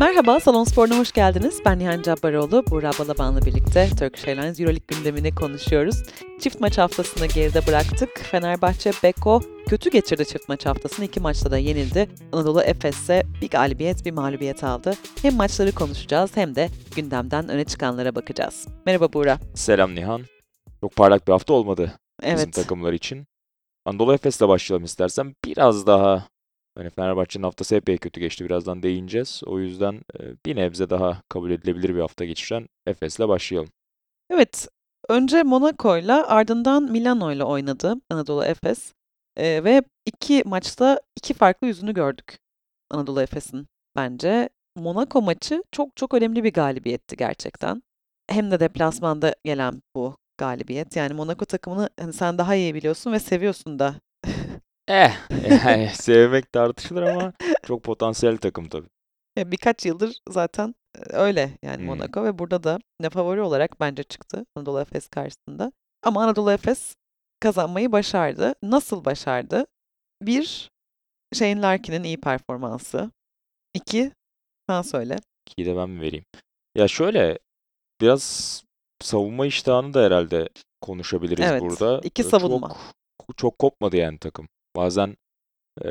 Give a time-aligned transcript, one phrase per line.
[0.00, 1.60] Merhaba, Salon Spor'una hoş geldiniz.
[1.64, 6.02] Ben Nihan Cabbaroğlu, Buğra Balaban'la birlikte Turkish Airlines Euroleague gündemini konuşuyoruz.
[6.40, 8.18] Çift maç haftasını geride bıraktık.
[8.18, 11.04] Fenerbahçe, Beko kötü geçirdi çift maç haftasını.
[11.04, 12.08] iki maçta da yenildi.
[12.32, 14.94] Anadolu Efes'e bir galibiyet, bir mağlubiyet aldı.
[15.22, 18.68] Hem maçları konuşacağız hem de gündemden öne çıkanlara bakacağız.
[18.86, 19.38] Merhaba Buğra.
[19.54, 20.22] Selam Nihan.
[20.80, 21.92] Çok parlak bir hafta olmadı
[22.22, 23.26] bizim Evet, takımlar için.
[23.84, 25.34] Anadolu Efes'le başlayalım istersen.
[25.44, 26.24] Biraz daha
[26.78, 28.44] hani Fenerbahçe'nin haftası epey kötü geçti.
[28.44, 29.42] Birazdan değineceğiz.
[29.46, 33.70] O yüzden e, bir nebze daha kabul edilebilir bir hafta geçiren Efes'le başlayalım.
[34.30, 34.68] evet.
[35.08, 38.92] Önce Monaco'yla ardından Milano'yla oynadı Anadolu Efes.
[39.36, 42.38] Ee, ve iki maçta iki farklı yüzünü gördük
[42.90, 43.66] Anadolu Efes'in
[43.96, 44.48] bence.
[44.76, 47.82] Monaco maçı çok çok önemli bir galibiyetti gerçekten.
[48.30, 50.96] Hem de deplasmanda gelen bu galibiyet.
[50.96, 53.94] Yani Monaco takımını hani sen daha iyi biliyorsun ve seviyorsun da.
[54.88, 55.12] Eh,
[55.50, 57.32] yani sevmek tartışılır ama
[57.66, 58.88] çok potansiyel takım tabii.
[59.36, 60.74] Ya Birkaç yıldır zaten
[61.10, 61.86] öyle yani Hmm.
[61.86, 65.72] Monaco ve burada da ne favori olarak bence çıktı Anadolu Efes karşısında.
[66.02, 66.94] Ama Anadolu Efes
[67.40, 68.54] kazanmayı başardı.
[68.62, 69.66] Nasıl başardı?
[70.22, 70.70] Bir,
[71.34, 73.10] Shane Larkin'in iyi performansı.
[73.74, 74.12] İki,
[74.68, 75.16] sen söyle.
[75.46, 76.24] Ki de ben mi vereyim?
[76.74, 77.38] Ya şöyle
[78.00, 78.64] biraz
[79.02, 80.48] savunma iştahını da herhalde
[80.80, 82.00] konuşabiliriz Evet, burada.
[82.04, 82.68] iki Ee, savunma.
[82.68, 84.48] Çok, çok kopmadı yani takım.
[84.78, 85.16] Bazen
[85.84, 85.88] e,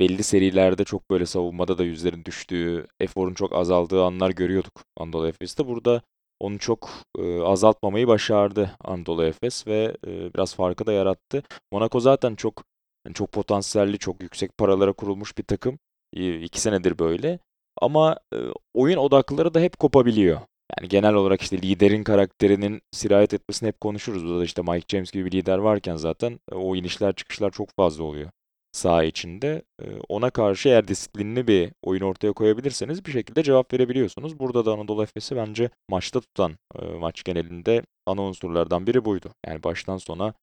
[0.00, 5.66] belli serilerde çok böyle savunmada da yüzlerin düştüğü, eforun çok azaldığı anlar görüyorduk Anadolu Efes'te.
[5.66, 6.02] Burada
[6.40, 11.42] onu çok e, azaltmamayı başardı Anadolu Efes ve e, biraz farkı da yarattı.
[11.72, 12.64] Monaco zaten çok
[13.06, 15.78] yani çok potansiyelli, çok yüksek paralara kurulmuş bir takım.
[16.14, 17.38] İ- iki senedir böyle.
[17.82, 18.38] Ama e,
[18.74, 20.40] oyun odakları da hep kopabiliyor.
[20.76, 24.24] Yani genel olarak işte liderin karakterinin sirayet etmesini hep konuşuruz.
[24.24, 27.68] Burada da işte Mike James gibi bir lider varken zaten e, o inişler çıkışlar çok
[27.76, 28.30] fazla oluyor
[28.72, 29.62] saha içinde.
[29.82, 34.38] E, Ona karşı eğer disiplinli bir oyun ortaya koyabilirseniz bir şekilde cevap verebiliyorsunuz.
[34.38, 39.30] Burada da Anadolu Efes'i bence maçta tutan e, maç genelinde ana unsurlardan biri buydu.
[39.46, 40.34] Yani baştan sona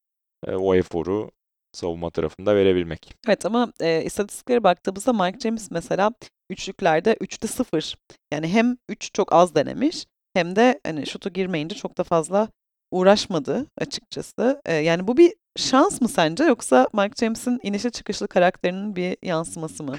[0.47, 1.31] o eforu
[1.73, 3.13] savunma tarafında verebilmek.
[3.27, 6.11] Evet ama e, istatistiklere baktığımızda Mike James mesela
[6.49, 7.95] üçlüklerde 3'te 0.
[8.33, 10.05] Yani hem 3 çok az denemiş
[10.35, 12.47] hem de hani şutu girmeyince çok da fazla
[12.91, 14.61] uğraşmadı açıkçası.
[14.65, 19.83] E, yani bu bir şans mı sence yoksa Mike James'in inişe çıkışlı karakterinin bir yansıması
[19.83, 19.95] mı?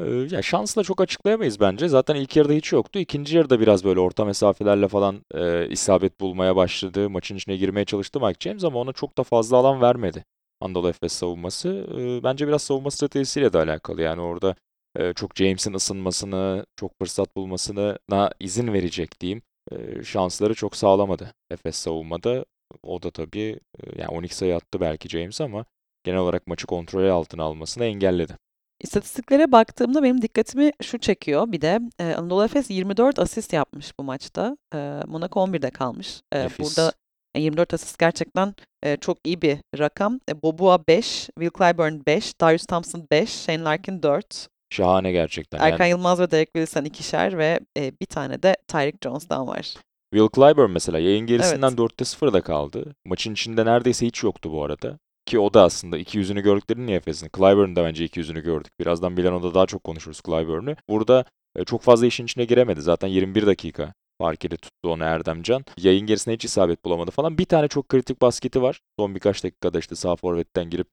[0.00, 1.88] Ee, ya şansla çok açıklayamayız bence.
[1.88, 2.98] Zaten ilk yarıda hiç yoktu.
[2.98, 7.10] İkinci yarıda biraz böyle orta mesafelerle falan e, isabet bulmaya başladı.
[7.10, 10.24] Maçın içine girmeye çalıştı Mike James ama ona çok da fazla alan vermedi.
[10.60, 11.86] Anadolu Efes savunması.
[11.98, 14.02] Ee, bence biraz savunma stratejisiyle de alakalı.
[14.02, 14.54] Yani orada
[14.96, 19.42] e, çok James'in ısınmasını, çok fırsat bulmasına izin verecek diyeyim.
[19.72, 22.44] E, şansları çok sağlamadı Efes savunmada.
[22.82, 23.60] O da tabii
[23.96, 25.64] yani 12 sayı attı belki James ama
[26.04, 28.36] genel olarak maçı kontrol altına almasını engelledi.
[28.80, 31.52] İstatistiklere baktığımda benim dikkatimi şu çekiyor.
[31.52, 34.56] Bir de e, Anadolu Efes 24 asist yapmış bu maçta.
[34.74, 36.20] E, Monaco 11'de kalmış.
[36.32, 36.58] E, Nefis.
[36.58, 36.92] burada
[37.34, 40.20] e, 24 asist gerçekten e, çok iyi bir rakam.
[40.30, 45.58] E, Bobua 5, Will Clyburn 5, Darius Thompson 5, Shane Larkin 4, Şahane gerçekten.
[45.58, 49.74] Erkan Yani Yılmaz ve Derek Wilson ikişer ve e, bir tane de Tyreek Jones'dan var.
[50.14, 51.78] Will Clyburn mesela yayın gerisinden Evet.
[51.78, 52.94] 4'te 0'da kaldı.
[53.04, 54.98] Maçın içinde neredeyse hiç yoktu bu arada.
[55.26, 57.30] Ki o da aslında iki yüzünü gördüklerini niye Efes'in.
[57.36, 58.72] Clyburn'da bence iki yüzünü gördük.
[58.80, 60.74] Birazdan Milano'da daha çok konuşuruz Clyburn'u.
[60.88, 61.24] Burada
[61.56, 62.82] e, çok fazla işin içine giremedi.
[62.82, 65.64] Zaten 21 dakika fark edip tuttu onu Erdemcan.
[65.78, 67.38] Yayın gerisine hiç isabet bulamadı falan.
[67.38, 68.80] Bir tane çok kritik basketi var.
[68.98, 70.86] Son birkaç dakikada işte sağ forvetten girip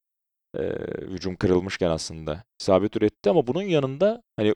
[0.60, 0.64] e,
[1.02, 4.56] hücum kırılmışken aslında isabet üretti ama bunun yanında hani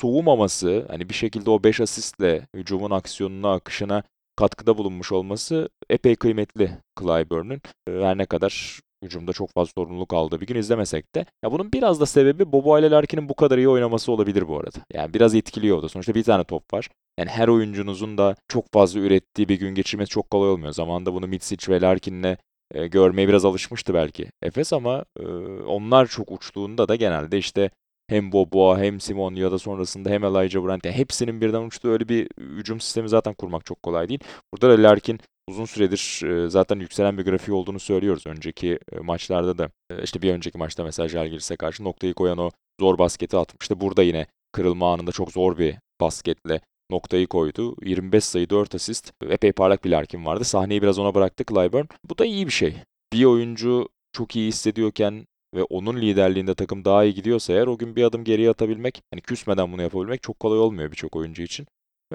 [0.00, 4.02] soğumaması, hani bir şekilde o 5 asistle hücumun aksiyonuna, akışına
[4.36, 6.70] katkıda bulunmuş olması epey kıymetli
[7.00, 7.60] Clyburn'un.
[7.88, 11.26] Her ne kadar hücumda çok fazla sorumluluk aldığı bir gün izlemesek de.
[11.44, 14.78] Ya bunun biraz da sebebi Bobo ile Larkin'in bu kadar iyi oynaması olabilir bu arada.
[14.92, 15.88] Yani biraz etkiliyor da.
[15.88, 16.88] Sonuçta bir tane top var.
[17.18, 20.72] Yani her oyuncunuzun da çok fazla ürettiği bir gün geçirmesi çok kolay olmuyor.
[20.72, 22.36] Zamanında bunu Mitsic ve Larkin'le
[22.72, 25.26] e, görmeye biraz alışmıştı belki Efes ama e,
[25.66, 27.70] onlar çok uçtuğunda da genelde işte
[28.08, 32.08] hem Boboa hem Simon ya da sonrasında hem Elijah Brandt yani hepsinin birden uçtuğu öyle
[32.08, 34.20] bir hücum sistemi zaten kurmak çok kolay değil.
[34.52, 38.26] Burada da Larkin uzun süredir e, zaten yükselen bir grafiği olduğunu söylüyoruz.
[38.26, 42.50] Önceki e, maçlarda da e, işte bir önceki maçta mesela Žalgiris'e karşı noktayı koyan o
[42.80, 43.80] zor basketi atmıştı.
[43.80, 46.60] Burada yine kırılma anında çok zor bir basketle
[46.92, 47.76] noktayı koydu.
[47.84, 49.12] 25 sayı 4 asist.
[49.28, 50.44] Epey parlak bir Larkin vardı.
[50.44, 51.84] Sahneyi biraz ona bıraktı Clyburn.
[52.04, 52.74] Bu da iyi bir şey.
[53.12, 57.96] Bir oyuncu çok iyi hissediyorken ve onun liderliğinde takım daha iyi gidiyorsa eğer o gün
[57.96, 61.66] bir adım geriye atabilmek, hani küsmeden bunu yapabilmek çok kolay olmuyor birçok oyuncu için.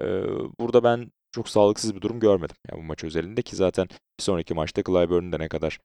[0.01, 0.23] Ee,
[0.59, 3.87] burada ben çok sağlıksız bir durum görmedim yani bu maç özelinde ki zaten
[4.19, 5.79] bir sonraki maçta Clyburn'un de ne kadar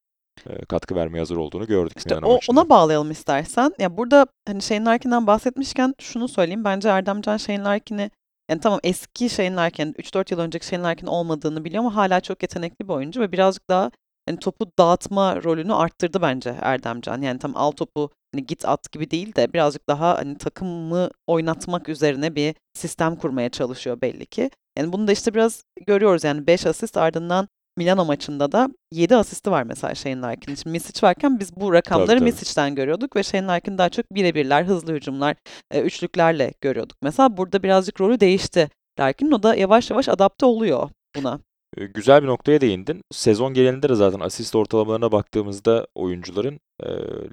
[0.46, 2.60] e, katkı vermeye hazır olduğunu gördük İşte o, maçında.
[2.60, 3.72] ona bağlayalım istersen.
[3.78, 6.64] Ya burada hani Shane Larkin'den bahsetmişken şunu söyleyeyim.
[6.64, 8.10] Bence Erdemcan Shane Larkin'i
[8.52, 12.42] Yani tamam eski Shane Larkin, 3-4 yıl önceki Shane Larkin olmadığını biliyor ama hala çok
[12.42, 13.90] yetenekli bir oyuncu ve birazcık daha
[14.28, 17.22] hani topu dağıtma rolünü arttırdı bence Erdemcan.
[17.22, 21.88] Yani tam al topu hani git at gibi değil de birazcık daha hani takımı oynatmak
[21.88, 24.50] üzerine bir sistem kurmaya çalışıyor belli ki.
[24.78, 29.50] Yani bunu da işte biraz görüyoruz yani 5 asist ardından Milano maçında da 7 asisti
[29.50, 30.54] var mesela Shane Larkin'in.
[30.56, 32.24] Şimdi Misic varken biz bu rakamları tabii.
[32.30, 35.36] Misic'ten görüyorduk ve Shane Larkin daha çok birebirler, hızlı hücumlar,
[35.70, 36.96] e, üçlüklerle görüyorduk.
[37.02, 38.68] Mesela burada birazcık rolü değişti
[39.00, 39.32] Larkin'in.
[39.32, 41.40] O da yavaş yavaş adapte oluyor buna.
[41.76, 43.00] E, Güzel bir noktaya değindin.
[43.12, 46.88] Sezon genelinde de zaten asist ortalamalarına baktığımızda oyuncuların e,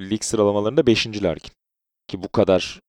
[0.09, 1.23] lig sıralamalarında 5.
[1.23, 1.51] Larkin.
[2.07, 2.79] Ki bu kadar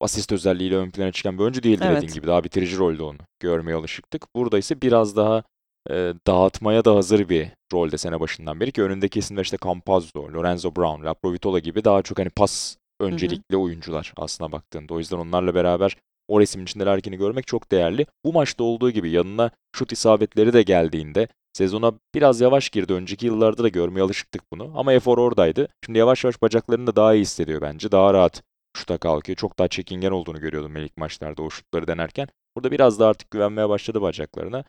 [0.00, 1.96] asist özelliğiyle ön plana çıkan bir oyuncu değildi Evet.
[1.96, 2.26] dediğin gibi.
[2.26, 4.24] Daha bitirici rolde onu görmeye alışıktık.
[4.36, 5.42] Burada ise biraz daha
[5.90, 10.76] e, dağıtmaya da hazır bir rolde sene başından beri ki önündeki isimler işte Campazzo, Lorenzo
[10.76, 14.94] Brown, Laprovitola gibi daha çok hani pas öncelikli oyuncular aslına baktığında.
[14.94, 15.96] O yüzden onlarla beraber
[16.28, 18.06] o resmin içinde Larkin'i görmek çok değerli.
[18.24, 22.92] Bu maçta olduğu gibi yanına şut isabetleri de geldiğinde sezona biraz yavaş girdi.
[22.92, 24.72] Önceki yıllarda da görmeye alışıktık bunu.
[24.74, 25.68] Ama efor oradaydı.
[25.84, 27.92] Şimdi yavaş yavaş bacaklarını da daha iyi hissediyor bence.
[27.92, 28.42] Daha rahat
[28.76, 29.36] şuta kalkıyor.
[29.36, 32.28] Çok daha çekingen olduğunu görüyordum ilk maçlarda o şutları denerken.
[32.56, 34.64] Burada biraz da artık güvenmeye başladı bacaklarına.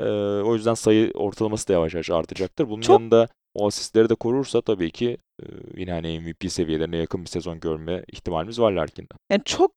[0.00, 0.04] Ee,
[0.42, 2.68] o yüzden sayı ortalaması da yavaş yavaş artacaktır.
[2.68, 5.44] Bunun Çok- yanında o asistleri de korursa tabii ki e,
[5.76, 9.16] yine hani MVP seviyelerine yakın bir sezon görme ihtimalimiz var Larkin'den.
[9.30, 9.72] Yani çok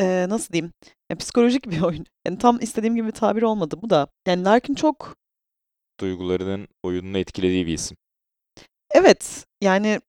[0.00, 0.72] e, nasıl diyeyim?
[1.10, 2.06] Yani psikolojik bir oyun.
[2.26, 4.06] Yani tam istediğim gibi bir tabir olmadı bu da.
[4.26, 5.16] Yani Larkin çok
[6.00, 7.96] Duygularının oyununu etkilediği bir isim.
[8.90, 10.00] evet yani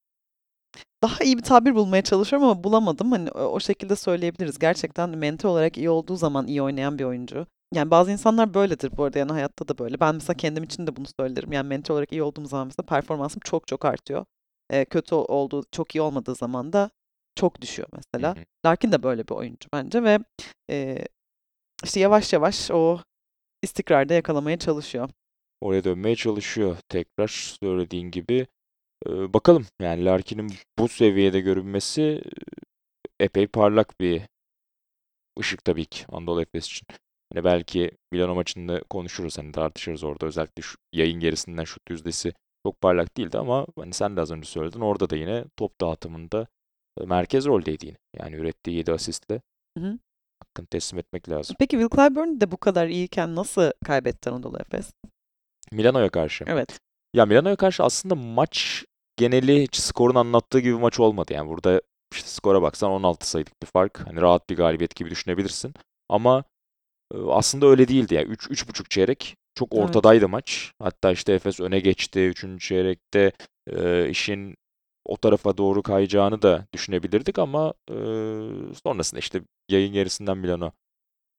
[1.04, 3.12] daha iyi bir tabir bulmaya çalışıyorum ama bulamadım.
[3.12, 4.60] Hani o, şekilde söyleyebiliriz.
[4.60, 7.48] Gerçekten mental olarak iyi olduğu zaman iyi oynayan bir oyuncu.
[7.74, 10.00] Yani bazı insanlar böyledir bu arada yani hayatta da böyle.
[10.00, 11.52] Ben mesela kendim için de bunu söylerim.
[11.52, 14.26] Yani mental olarak iyi olduğum zaman mesela performansım çok çok artıyor.
[14.70, 16.90] E, kötü olduğu, çok iyi olmadığı zaman da
[17.36, 18.36] çok düşüyor mesela.
[18.36, 18.44] Hı hı.
[18.66, 20.20] Larkin de böyle bir oyuncu bence ve
[20.70, 21.06] e,
[21.84, 23.00] işte yavaş yavaş o
[23.64, 25.10] istikrarda yakalamaya çalışıyor.
[25.62, 27.28] Oraya dönmeye çalışıyor tekrar
[27.62, 28.48] söylediğin gibi.
[29.06, 32.22] Ee, bakalım yani Larkin'in bu seviyede görünmesi
[33.20, 34.22] epey parlak bir
[35.40, 36.88] ışık tabii ki Anadolu Efes için.
[37.34, 42.34] Hani belki Milano maçında konuşuruz hani tartışırız orada özellikle şu yayın gerisinden şut yüzdesi
[42.66, 46.48] çok parlak değildi ama hani sen de az önce söyledin orada da yine top dağıtımında
[47.06, 47.98] merkez roldeydi yine.
[48.16, 49.42] Yani ürettiği 7 asistle
[49.78, 50.00] Hı hı.
[50.44, 51.56] hakkını teslim etmek lazım.
[51.60, 54.92] Peki Will Clyburn de bu kadar iyiyken nasıl kaybetti Anadolu Efes?
[55.72, 56.44] Milano'ya karşı.
[56.48, 56.80] Evet.
[57.18, 58.86] Ya Milano'ya karşı aslında maç
[59.18, 61.34] geneli hiç skorun anlattığı gibi bir maç olmadı.
[61.34, 61.82] Yani burada
[62.14, 64.08] işte skora baksan 16 sayılık bir fark.
[64.08, 65.74] Hani rahat bir galibiyet gibi düşünebilirsin.
[66.10, 66.44] Ama
[67.14, 68.16] e, aslında öyle değildi.
[68.16, 69.84] Yani 3 3,5 çeyrek çok Evet.
[69.84, 70.72] ortadaydı maç.
[70.80, 72.20] Hatta işte Efes öne geçti.
[72.20, 72.60] 3.
[72.60, 73.32] çeyrekte
[73.68, 74.56] e, işin
[75.06, 77.96] o tarafa doğru kayacağını da düşünebilirdik ama e,
[78.84, 80.72] sonrasında işte yayın gerisinden Milano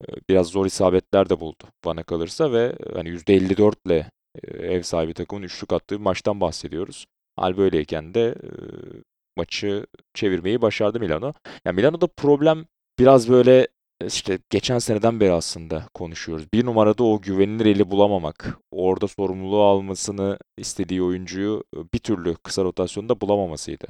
[0.03, 4.11] e, biraz zor isabetler de buldu bana kalırsa ve e, hani %54 ile
[4.47, 7.05] ev sahibi takımın üçlük attığı bir maçtan bahsediyoruz.
[7.35, 8.49] Hal böyleyken de e,
[9.37, 11.33] maçı çevirmeyi başardı Milano.
[11.65, 12.65] Yani Milano'da problem
[12.99, 13.67] biraz böyle
[14.05, 16.53] işte geçen seneden beri aslında konuşuyoruz.
[16.53, 21.63] Bir numarada o güvenilir eli bulamamak, orada sorumluluğu almasını istediği oyuncuyu
[21.93, 23.87] bir türlü kısa rotasyonda bulamamasıydı.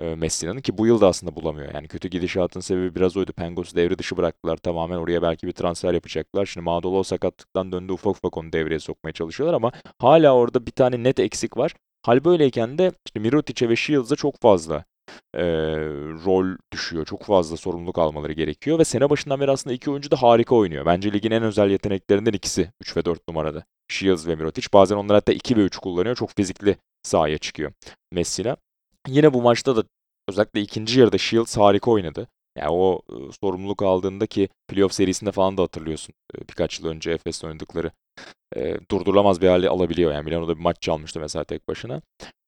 [0.00, 1.74] E, Messina'nın ki bu yıl da aslında bulamıyor.
[1.74, 3.32] Yani kötü gidişatın sebebi biraz oydu.
[3.32, 4.56] Pengos'u devre dışı bıraktılar.
[4.56, 6.46] Tamamen oraya belki bir transfer yapacaklar.
[6.46, 7.92] Şimdi Madolo sakatlıktan döndü.
[7.92, 11.74] Ufak ufak onu devreye sokmaya çalışıyorlar ama hala orada bir tane net eksik var.
[12.02, 14.84] Hal böyleyken de işte Mirotic'e ve Shields'a çok fazla
[15.34, 15.42] e,
[16.24, 17.04] rol düşüyor.
[17.04, 20.86] Çok fazla sorumluluk almaları gerekiyor ve sene başından beri aslında iki oyuncu da harika oynuyor.
[20.86, 23.64] Bence ligin en özel yeteneklerinden ikisi 3 ve 4 numarada.
[23.88, 24.66] Shields ve Mirotic.
[24.72, 26.16] Bazen onlar hatta 2 ve 3 kullanıyor.
[26.16, 27.72] Çok fizikli sahaya çıkıyor
[28.12, 28.56] Messina.
[29.06, 29.84] Yine bu maçta da
[30.28, 32.28] özellikle ikinci yarıda Shields harika oynadı.
[32.58, 33.02] Yani o
[33.42, 36.14] sorumluluk aldığında ki playoff serisinde falan da hatırlıyorsun.
[36.50, 37.90] Birkaç yıl önce Efes'le oynadıkları
[38.56, 40.12] e, durdurulamaz bir hale alabiliyor.
[40.12, 42.02] Yani Milano'da bir maç çalmıştı mesela tek başına.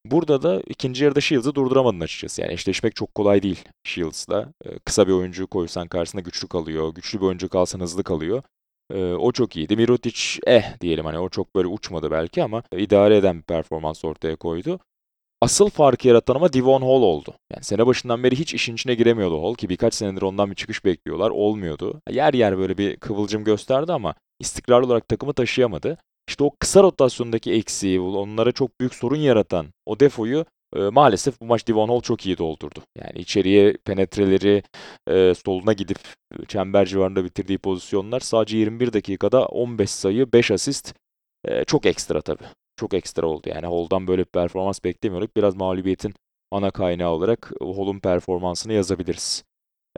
[0.06, 2.42] Burada da ikinci yarıda Shields'ı durduramadın açıkçası.
[2.42, 4.52] Yani eşleşmek çok kolay değil Shields'la.
[4.64, 6.94] E, kısa bir oyuncu koysan karşısında güçlü kalıyor.
[6.94, 8.42] Güçlü bir oyuncu kalsan hızlı kalıyor.
[8.94, 9.76] E, o çok iyiydi.
[9.76, 14.36] Mirotic eh diyelim hani o çok böyle uçmadı belki ama idare eden bir performans ortaya
[14.36, 14.80] koydu.
[15.42, 17.34] Asıl farkı yaratan ama Devon Hall oldu.
[17.52, 20.84] Yani sene başından beri hiç işin içine giremiyordu Hall ki birkaç senedir ondan bir çıkış
[20.84, 21.30] bekliyorlar.
[21.30, 22.00] Olmuyordu.
[22.10, 25.98] Yer yer böyle bir kıvılcım gösterdi ama istikrarlı olarak takımı taşıyamadı.
[26.28, 30.44] İşte o kısa rotasyondaki eksiği, onlara çok büyük sorun yaratan o defoyu
[30.76, 32.80] e, maalesef bu maç Devon Hall çok iyi doldurdu.
[32.98, 34.62] Yani içeriye penetreleri,
[35.08, 35.98] e, soluna gidip
[36.38, 40.94] e, çember civarında bitirdiği pozisyonlar sadece 21 dakikada 15 sayı, 5 asist.
[41.44, 42.44] E, çok ekstra tabii.
[42.80, 43.48] Çok ekstra oldu.
[43.48, 45.36] Yani Hall'dan böyle bir performans beklemiyorduk.
[45.36, 46.14] Biraz mağlubiyetin
[46.50, 49.44] ana kaynağı olarak Hall'un performansını yazabiliriz.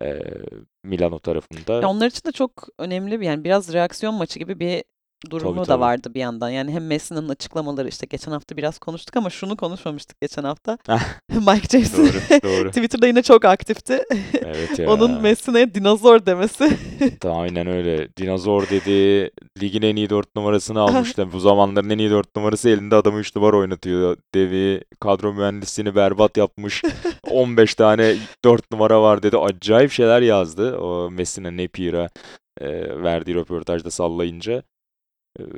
[0.01, 0.43] eee,
[0.85, 1.81] Milano tarafında.
[1.83, 4.85] Ya onlar için de çok önemli bir yani biraz reaksiyon maçı gibi bir
[5.31, 5.81] durumu da tabii.
[5.81, 6.51] vardı bir yandan.
[6.51, 10.79] Yani hem Messi'nin açıklamaları işte geçen hafta biraz konuştuk ama şunu konuşmamıştık geçen hafta.
[11.29, 12.69] Mike James Doğru, doğru.
[12.71, 14.05] Twitter'da yine çok aktifti.
[14.45, 14.91] Evet ya.
[14.91, 16.77] Onun Messi'ne dinozor demesi.
[17.25, 18.09] Aynen öyle.
[18.17, 19.31] Dinozor dedi.
[19.63, 21.13] Ligin en iyi 4 numarasını almış.
[21.13, 24.17] Tabii bu zamanların en iyi 4 numarası elinde adamı 3 numara oynatıyor.
[24.35, 26.83] Devi kadro mühendisliğini berbat yapmış.
[27.31, 29.39] 15 tane 4 numara var dedi.
[29.39, 30.79] Acayip şeyler yazdı.
[30.79, 32.09] O Messi'nin Napier'a
[32.61, 32.69] e,
[33.03, 34.63] verdiği röportajda sallayınca.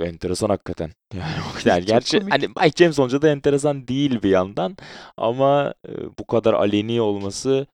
[0.00, 0.90] Enteresan hakikaten.
[1.14, 1.32] Yani,
[1.64, 2.32] yani gerçi komik.
[2.32, 4.76] hani Mike James olunca da enteresan değil bir yandan.
[5.16, 7.66] Ama e, bu kadar aleni olması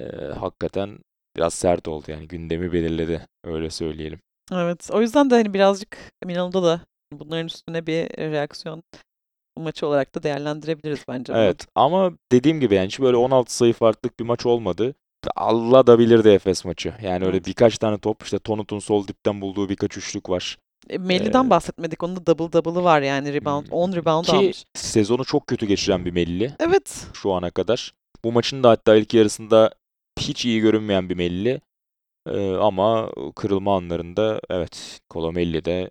[0.00, 0.04] e,
[0.38, 0.98] hakikaten
[1.36, 2.04] biraz sert oldu.
[2.08, 3.26] Yani gündemi belirledi.
[3.44, 4.20] Öyle söyleyelim.
[4.52, 4.90] Evet.
[4.92, 6.80] O yüzden de hani birazcık Milano'da da
[7.12, 8.82] bunların üstüne bir reaksiyon
[9.58, 11.40] maçı olarak da değerlendirebiliriz bence bunu.
[11.40, 14.94] Evet ama dediğim gibi yani hiç böyle 16 sayı farklılık bir maç olmadı.
[15.36, 16.94] Allah da bilirdi Efes maçı.
[17.02, 17.46] Yani öyle Evet.
[17.46, 20.58] birkaç tane top işte Tonut'un sol dipten bulduğu birkaç üçlük var.
[20.88, 22.02] E, Melli'den Ee, bahsetmedik.
[22.02, 23.66] Onun da double double'ı var yani rebound.
[23.66, 23.72] Hmm.
[23.72, 24.64] 10 rebound Ki almış.
[24.74, 27.06] sezonu çok kötü geçiren bir Melli Evet.
[27.14, 27.92] şu ana kadar.
[28.24, 29.70] Bu maçın da hatta ilk yarısında
[30.20, 31.60] hiç iyi görünmeyen bir Melli.
[32.30, 35.90] Ee, ama kırılma anlarında evet Colomelli de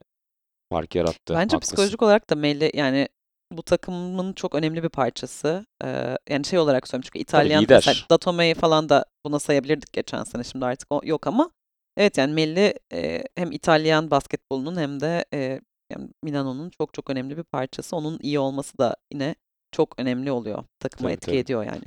[0.71, 1.33] fark yarattı.
[1.33, 1.59] Bence Haklısın.
[1.59, 3.07] psikolojik olarak da Melli yani
[3.51, 5.65] bu takımın çok önemli bir parçası.
[5.83, 10.43] Ee, yani şey olarak söylüyorum çünkü İtalyan mesela Datome'yi falan da buna sayabilirdik geçen sene.
[10.43, 11.49] Şimdi artık o yok ama
[11.97, 17.37] evet yani Melli e, hem İtalyan basketbolunun hem de e, yani Milano'nun çok çok önemli
[17.37, 17.95] bir parçası.
[17.95, 19.35] Onun iyi olması da yine
[19.71, 20.63] çok önemli oluyor.
[20.79, 21.37] Takıma Tabii, etki tabii.
[21.37, 21.83] ediyor yani.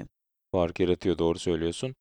[0.53, 1.95] Fark yaratıyor doğru söylüyorsun.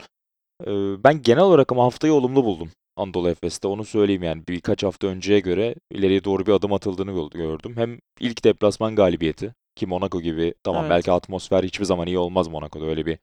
[0.67, 3.67] Ee, ben genel olarak ama haftayı olumlu buldum Anadolu Efes'te.
[3.67, 7.73] Onu söyleyeyim yani birkaç hafta önceye göre ileriye doğru bir adım atıldığını gö- gördüm.
[7.77, 10.91] Hem ilk deplasman galibiyeti ki Monaco gibi tamam Evet.
[10.91, 13.17] belki atmosfer hiçbir zaman iyi olmaz Monaco'da öyle bir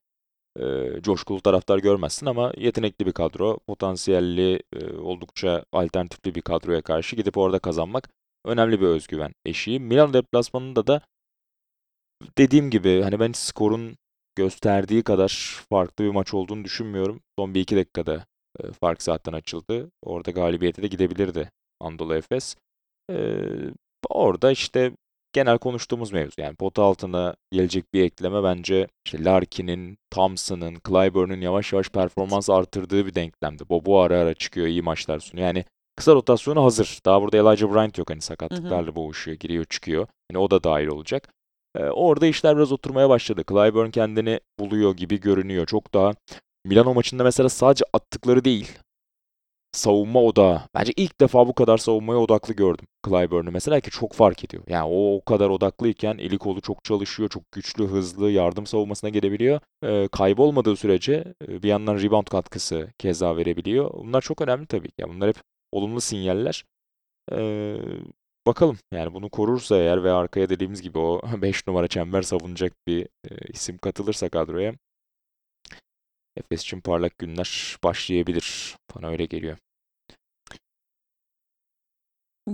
[0.58, 7.16] e, coşkulu taraftar görmezsin ama yetenekli bir kadro, potansiyelli, e, oldukça alternatifli bir kadroya karşı
[7.16, 8.08] gidip orada kazanmak
[8.44, 9.80] önemli bir özgüven eşiği.
[9.80, 11.00] Milan deplasmanında da
[12.38, 13.96] dediğim gibi hani ben skorun
[14.36, 17.20] gösterdiği kadar farklı bir maç olduğunu düşünmüyorum.
[17.38, 18.26] Son bir iki dakikada
[18.60, 19.90] e, fark zaten açıldı.
[20.02, 21.50] Orada galibiyete de gidebilirdi
[21.80, 22.56] Anadolu Efes.
[23.10, 23.16] E,
[24.10, 24.92] orada işte
[25.32, 31.72] genel konuştuğumuz mevzu yani pota altına gelecek bir ekleme bence işte Larkin'in, Thompson'ın, Clyburn'un yavaş
[31.72, 33.68] yavaş performans artırdığı bir denklemdi.
[33.68, 35.46] Bobo ara ara çıkıyor, iyi maçlar sunuyor.
[35.46, 35.64] Yani
[35.96, 36.98] kısa rotasyonu hazır.
[37.04, 40.06] Daha burada Elijah Bryant yok hani sakatlıklarla boğuşuyor, giriyor çıkıyor.
[40.30, 41.28] Hani o da dahil olacak.
[41.76, 43.42] Ee, orada işler biraz oturmaya başladı.
[43.48, 45.66] Clyburn kendini buluyor gibi görünüyor.
[45.66, 46.12] Çok daha
[46.64, 48.78] Milano maçında mesela sadece attıkları değil,
[49.78, 50.62] savunma odağı.
[50.74, 54.62] Bence ilk defa bu kadar savunmaya odaklı gördüm Clyburn'u mesela ki çok fark ediyor.
[54.68, 59.60] Yani o o kadar odaklıyken eli kolu çok çalışıyor, çok güçlü, hızlı, yardım savunmasına gelebiliyor.
[59.84, 63.90] Ee, kaybolmadığı sürece e, bir yandan rebound katkısı keza verebiliyor.
[63.94, 64.94] Bunlar çok önemli tabii ki.
[64.98, 65.36] Yani bunlar hep
[65.72, 66.64] olumlu sinyaller.
[67.32, 67.76] Ee,
[68.46, 73.02] bakalım yani bunu korursa eğer ve arkaya dediğimiz gibi o 5 numara çember savunacak bir
[73.30, 74.74] e, isim katılırsa kadroya
[76.38, 78.76] Efes için parlak günler başlayabilir.
[78.94, 79.56] Bana öyle geliyor.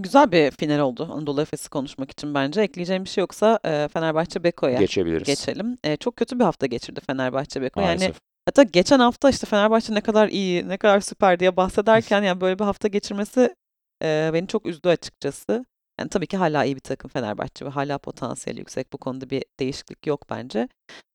[0.02, 2.60] Güzel bir final oldu Anadolu Efes'i konuşmak için bence.
[2.60, 5.26] Ekleyeceğim bir şey yoksa e, Fenerbahçe Beko'ya Geçebiliriz.
[5.26, 5.78] geçelim.
[5.84, 7.80] E, çok kötü bir hafta geçirdi Fenerbahçe Beko.
[7.80, 8.16] Yani Maalesef.
[8.46, 12.58] hatta geçen hafta işte Fenerbahçe ne kadar iyi, ne kadar süper diye bahsederken yani böyle
[12.58, 13.54] bir hafta geçirmesi
[14.02, 15.64] e, beni çok üzdü açıkçası.
[16.00, 18.92] Yani tabii ki hala iyi bir takım Fenerbahçe ve hala potansiyeli yüksek.
[18.92, 20.68] Bu konuda bir değişiklik yok bence.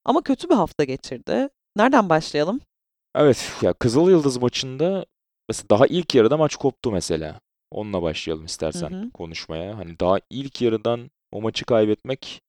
[0.06, 1.50] Ama kötü bir hafta geçirdi.
[1.78, 2.62] Nereden başlayalım?
[3.16, 5.06] Evet ya Kızıl Yıldız maçında
[5.50, 7.40] mesela daha ilk yarıda maç koptu mesela.
[7.72, 9.12] Onunla başlayalım istersen hı.
[9.14, 9.78] konuşmaya.
[9.78, 12.42] Hani daha ilk yarıdan o maçı kaybetmek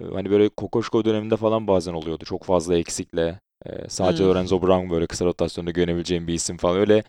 [0.00, 2.24] e, hani böyle Kokoşko döneminde falan bazen oluyordu.
[2.24, 3.40] Çok fazla eksikle.
[3.66, 4.30] e, sadece Hmm.
[4.30, 6.76] Lorenzo Brown böyle kısa rotasyonda görebileceğim bir isim falan.
[6.78, 7.04] Öyle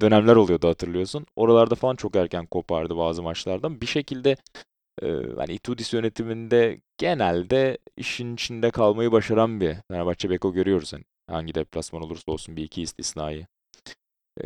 [0.00, 1.26] dönemler oluyordu hatırlıyorsun.
[1.36, 3.80] Oralarda falan çok erken kopardı bazı maçlardan.
[3.80, 4.36] Bir şekilde
[5.02, 5.06] e,
[5.36, 10.92] hani Itudis yönetiminde genelde işin içinde kalmayı başaran bir Fenerbahçe Beko görüyoruz.
[10.92, 13.46] Hani hangi deplasman olursa olsun bir iki istisnayı e,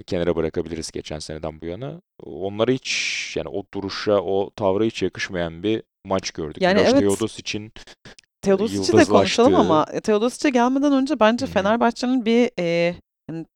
[0.07, 2.01] kenara bırakabiliriz geçen seneden bu yana.
[2.23, 6.63] Onlara hiç yani o duruşa, o tavra hiç yakışmayan bir maç gördük.
[6.63, 7.01] Yani Miloš evet.
[7.01, 7.73] Teodosic'in
[8.43, 11.51] Teodosic'i de konuşalım ama e, Teodosic'e gelmeden önce bence hı.
[11.51, 12.97] Fenerbahçe'nin bir e,
[13.31, 13.47] hani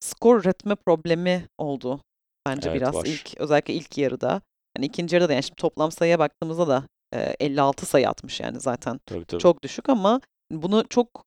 [0.00, 2.00] skor üretme problemi oldu
[2.46, 3.04] bence Evet, biraz var.
[3.04, 4.40] ilk özellikle ilk yarıda.
[4.76, 8.60] Hani ikinci yarıda da yani şimdi toplam sayıya baktığımızda da e, 56 sayı atmış yani
[8.60, 9.42] zaten tabii tabii.
[9.42, 10.20] çok düşük ama
[10.50, 11.25] bunu çok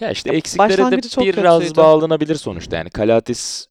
[0.00, 1.76] Ya işte Ya eksiklere de çok biraz kötüydü.
[1.76, 2.76] bağlanabilir sonuçta.
[2.76, 3.66] Yani Kalatis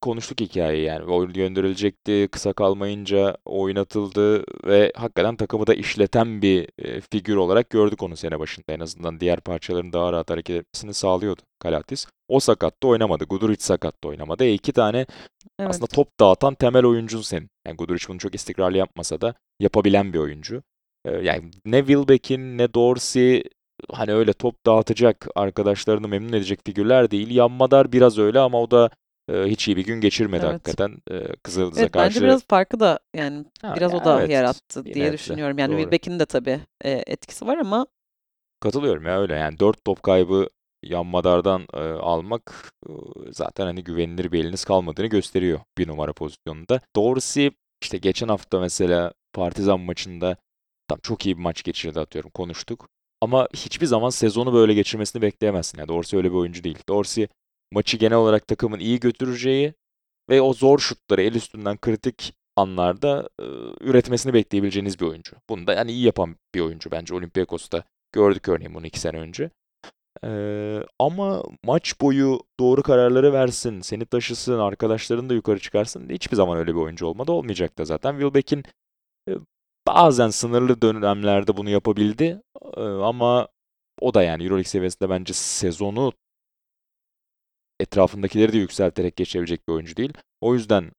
[0.00, 1.04] konuştuk hikayeyi yani.
[1.04, 8.02] Oyun gönderilecekti, kısa kalmayınca oynatıldı ve hakikaten takımı da işleten bir e, figür olarak gördük
[8.02, 8.72] onu sene başında.
[8.72, 12.06] En azından diğer parçaların daha rahat hareket etmesini sağlıyordu Kalatis.
[12.28, 13.24] O sakatta oynamadı.
[13.24, 14.44] Guduric sakatta oynamadı.
[14.44, 15.06] E iki tane
[15.60, 15.70] Evet.
[15.70, 17.48] aslında top dağıtan temel oyuncun senin.
[17.66, 20.62] Yani Guduric bunu çok istikrarlı yapmasa da yapabilen bir oyuncu.
[21.04, 23.44] Ee, yani ne Wilbeck'in ne Dorsey
[23.92, 27.30] hani öyle top dağıtacak, arkadaşlarını memnun edecek figürler değil.
[27.30, 28.90] Yanmadar biraz öyle ama o da
[29.32, 30.54] e, hiç iyi bir gün geçirmedi Evet.
[30.54, 30.96] hakikaten.
[31.10, 32.14] E, Kızıldız'a Evet karşı.
[32.14, 35.58] bence biraz farkı da yani Ha, biraz o da evet, yarattı diye nebze, düşünüyorum.
[35.58, 35.78] Yani doğru.
[35.78, 37.86] Wilbeck'in de tabii e, etkisi var ama
[38.60, 40.48] Katılıyorum ya öyle yani 4 top kaybı
[40.82, 42.92] Yanmadar'dan e, almak e,
[43.30, 46.80] zaten hani güvenilir bir eliniz kalmadığını gösteriyor bir numara pozisyonunda.
[46.96, 47.50] Dorsey
[47.82, 50.36] işte geçen hafta mesela Partizan maçında
[50.88, 52.88] tam çok iyi bir maç geçirdi atıyorum konuştuk.
[53.20, 55.78] Ama hiçbir zaman sezonu böyle geçirmesini bekleyemezsin.
[55.78, 56.78] Yani Dorsey öyle bir oyuncu değil.
[56.88, 57.28] Dorsey
[57.72, 59.74] maçı genel olarak takımın iyi götüreceği
[60.30, 63.44] ve o zor şutları el üstünden kritik anlarda e,
[63.80, 65.36] üretmesini bekleyebileceğiniz bir oyuncu.
[65.48, 67.84] Bunu da yani iyi yapan bir oyuncu bence Olympiakos'ta.
[68.12, 69.50] Gördük örneğin bunu iki sene önce.
[70.24, 76.08] Ee, ama maç boyu doğru kararları versin, seni taşısın, arkadaşlarını da yukarı çıkarsın.
[76.08, 77.32] Hiçbir zaman öyle bir oyuncu olmadı.
[77.32, 78.12] Olmayacak da zaten.
[78.12, 78.62] Wilbeck'in
[79.28, 79.32] e,
[79.88, 82.42] bazen sınırlı dönemlerde bunu yapabildi.
[83.02, 83.48] Ama
[84.00, 86.12] o da yani Euroleague seviyesinde bence sezonu
[87.80, 90.12] etrafındakileri de yükselterek geçebilecek bir oyuncu değil.
[90.40, 90.92] O yüzden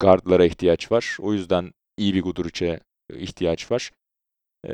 [0.00, 1.16] guardlara ihtiyaç var.
[1.20, 2.80] O yüzden iyi bir Guduric'e
[3.12, 3.90] ihtiyaç var.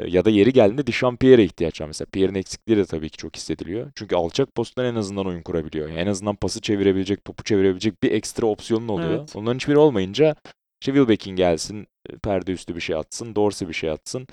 [0.07, 2.09] Ya da yeri geldiğinde Dişampierre'e ihtiyaç var mesela.
[2.13, 3.93] Pierre'in eksikliği de tabii ki çok hissediliyor.
[3.95, 5.89] Çünkü alçak posttan en azından oyun kurabiliyor.
[5.89, 9.19] Yani en azından pası çevirebilecek, topu çevirebilecek bir ekstra opsiyonun oluyor.
[9.19, 9.37] Evet.
[9.37, 10.37] Onların hiçbiri olmayınca
[10.81, 11.87] işte Wilbeck'in gelsin,
[12.23, 14.27] perde üstü bir şey atsın, Dorsey bir şey atsın.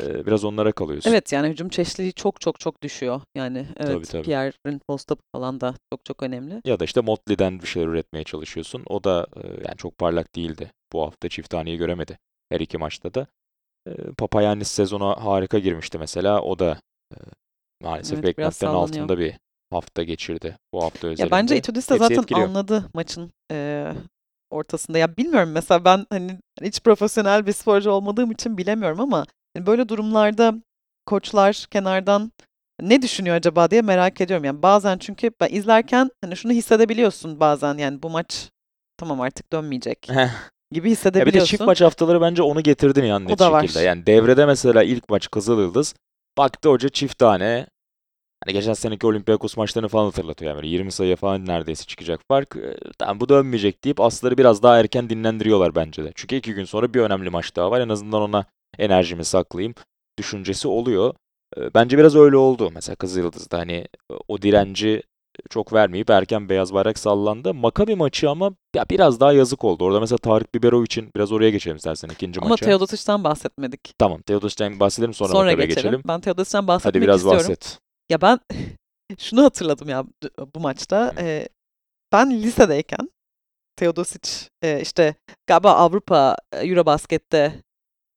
[0.00, 1.10] Ee, biraz onlara kalıyorsun.
[1.10, 3.20] evet yani hücum çeşitliliği çok çok çok düşüyor.
[3.34, 4.22] Yani evet tabii.
[4.22, 6.60] Pierre'in post-up falan da çok çok önemli.
[6.64, 8.82] Ya da işte Motley'den bir şeyler üretmeye çalışıyorsun.
[8.86, 10.70] O da e, yani çok parlak değildi.
[10.92, 12.18] Bu hafta çift taneyi göremedi.
[12.52, 13.26] Her iki maçta da.
[13.88, 16.42] E, Papayannis sezona harika girmişti mesela.
[16.42, 16.78] O da
[17.12, 17.16] e,
[17.82, 18.88] maalesef Evet, sallanıyor.
[18.88, 19.34] altında bir
[19.70, 21.30] hafta geçirdi bu hafta Ya özelinde.
[21.30, 22.46] bence Itudis de zaten etkiliyor.
[22.46, 23.92] anladı maçın e,
[24.54, 24.98] ortasında.
[24.98, 29.24] Ya bilmiyorum mesela ben hani hiç profesyonel bir sporcu olmadığım için bilemiyorum ama
[29.56, 30.54] hani böyle durumlarda
[31.06, 32.32] koçlar kenardan
[32.80, 34.44] ne düşünüyor acaba diye merak ediyorum.
[34.44, 38.50] Yani bazen çünkü ben izlerken hani şunu hissedebiliyorsun bazen yani bu maç
[38.96, 40.14] tamam artık dönmeyecek gibi
[40.70, 41.50] Ya bir de hissedebiliyorsun.
[41.50, 43.62] çift maç haftaları bence onu getirdi yani net da var.
[43.62, 43.80] şekilde.
[43.80, 45.94] Yani devrede mesela ilk maç Kızıl Yıldız.
[46.38, 47.66] Baktı hoca çift tane.
[48.44, 50.50] Hani geçen seneki Olympiakos maçlarını falan hatırlatıyor.
[50.50, 52.56] Yani böyle 20 sayıya falan neredeyse çıkacak fark.
[52.56, 56.12] Ee, tamam bu dönmeyecek deyip asları biraz daha erken dinlendiriyorlar bence de.
[56.14, 57.80] Çünkü iki gün sonra bir önemli maç daha var.
[57.80, 58.44] En azından ona
[58.78, 59.74] enerjimi saklayayım
[60.18, 61.14] düşüncesi oluyor.
[61.56, 62.70] Ee, Bence biraz öyle oldu.
[62.74, 65.02] Mesela Kızılyıldız'da hani e, o direnci
[65.50, 67.54] çok vermeyip erken beyaz bayrak sallandı.
[67.54, 69.84] Maccabi maçı ama ya biraz daha yazık oldu.
[69.84, 72.66] Orada mesela Tarık Biberov için biraz oraya geçelim istersen ikinci Ama maça.
[72.66, 73.80] Teodosic'ten bahsetmedik.
[73.98, 75.74] Tamam, Teodosic'ten bahsedelim sonra, Sonra geçelim.
[75.74, 76.02] geçelim.
[76.08, 77.40] Ben Teodosic'ten Hadi bahsetmek biraz istiyorum.
[77.40, 77.78] bahset.
[78.08, 78.38] Ya ben
[79.18, 80.04] şunu hatırladım ya
[80.54, 81.12] bu maçta.
[81.16, 81.46] Hı.
[82.12, 83.10] Ben lisedeyken
[83.76, 85.14] Teodosic e, işte
[85.46, 87.62] galiba Avrupa e, Eurobasket'te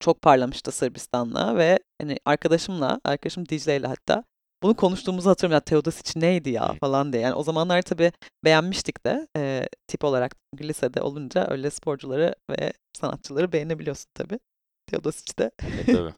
[0.00, 4.24] çok parlamıştı Sırbistan'la ve hani arkadaşımla, arkadaşım Dicle ile hatta
[4.62, 5.54] bunu konuştuğumuzu hatırlıyorum.
[5.54, 6.78] Ya Teodosic neydi ya Hı.
[6.80, 7.22] falan diye.
[7.22, 8.12] Yani o zamanlar tabii
[8.44, 14.38] beğenmiştik de e, tip olarak çünkü lisede olunca öyle sporcuları ve sanatçıları beğenebiliyorsun tabii.
[14.86, 15.50] Teodosic de.
[15.62, 16.14] E, tabii.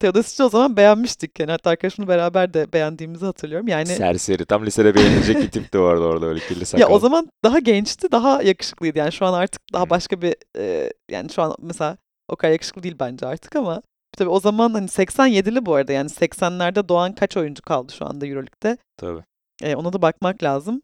[0.00, 1.40] Teodosic'i o zaman beğenmiştik.
[1.40, 3.68] Yani hatta arkadaşımla beraber de beğendiğimizi hatırlıyorum.
[3.68, 4.44] Yani Serseri.
[4.44, 6.80] Tam lisede beğenilecek bir tip de vardı orada öyle kirli sakal.
[6.80, 8.98] Ya o zaman daha gençti, daha yakışıklıydı.
[8.98, 11.96] Yani şu an artık daha başka bir e, yani şu an mesela
[12.28, 13.82] o kadar yakışıklı değil bence artık ama
[14.16, 18.26] tabii o zaman hani 87'li bu arada yani 80'lerde doğan kaç oyuncu kaldı şu anda
[18.26, 18.76] EuroLeague'de?
[18.96, 19.22] Tabii.
[19.62, 20.82] E, ona da bakmak lazım.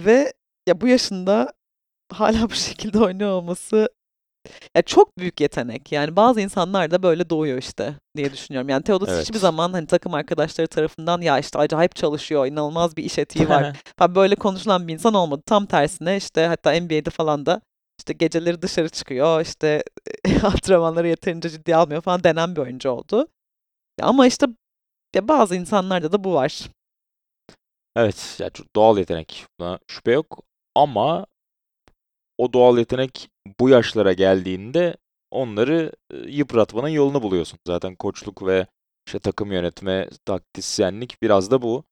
[0.00, 0.32] Ve
[0.68, 1.52] ya bu yaşında
[2.12, 3.88] hala bu şekilde oynuyor olması
[4.76, 5.92] ya çok büyük yetenek.
[5.92, 8.68] Yani bazı insanlar da böyle doğuyor işte diye düşünüyorum.
[8.68, 9.24] Yani Teodosic Evet.
[9.24, 13.76] hiçbir zaman hani takım arkadaşları tarafından ya işte acayip çalışıyor, inanılmaz bir iş etiği var
[13.98, 15.42] falan böyle konuşulan bir insan olmadı.
[15.46, 17.60] Tam tersine işte hatta NBA'de falan da
[17.98, 19.84] işte geceleri dışarı çıkıyor, işte
[20.42, 23.28] antrenmanları yeterince ciddiye almıyor falan denen bir oyuncu oldu.
[24.02, 24.46] Ama işte
[25.16, 26.68] ya bazı insanlarda da bu var.
[27.96, 29.46] Evet, ya çok doğal yetenek.
[29.60, 30.42] Buna şüphe yok.
[30.74, 31.26] Ama
[32.38, 33.28] o doğal yetenek
[33.60, 34.96] bu yaşlara geldiğinde
[35.30, 35.92] onları
[36.26, 37.58] yıpratmanın yolunu buluyorsun.
[37.66, 38.66] Zaten koçluk ve
[39.06, 41.84] işte takım yönetme, taktisyenlik biraz da bu.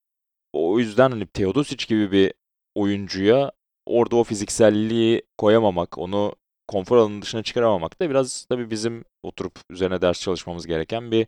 [0.52, 2.32] O yüzden hani Teodosic gibi bir
[2.74, 3.52] oyuncuya
[3.86, 6.34] orada o fizikselliği koyamamak, onu
[6.68, 11.26] konfor alanının dışına çıkaramamak da biraz tabii bizim oturup üzerine ders çalışmamız gereken bir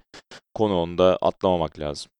[0.55, 0.81] konu.
[0.81, 2.11] Onu da atlamamak lazım.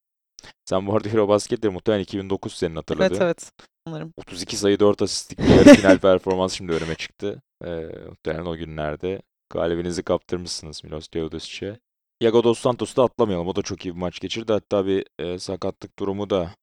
[0.65, 3.15] Sen bu arada Eurobasket de muhtemelen 2009 senin hatırladığın.
[3.15, 3.51] Evet evet.
[3.87, 4.13] sanırım.
[4.17, 7.41] 32 sayı 4 asistlik bir yarı final performans şimdi önüme çıktı.
[7.65, 11.79] Ee, muhtemelen o günlerde galibinizi kaptırmışsınız Milos Teodosic'e.
[12.21, 13.47] Iago Dos Santos'u da atlamayalım.
[13.47, 14.53] O da çok iyi bir maç geçirdi.
[14.53, 16.55] Hatta bir e, sakatlık durumu da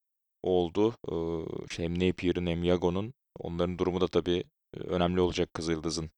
[0.43, 0.95] oldu.
[1.09, 3.15] Ee, hem Napier'in hem Iago'nun.
[3.39, 4.45] Onların durumu da tabii
[4.77, 6.11] önemli olacak Kızıldız'ın.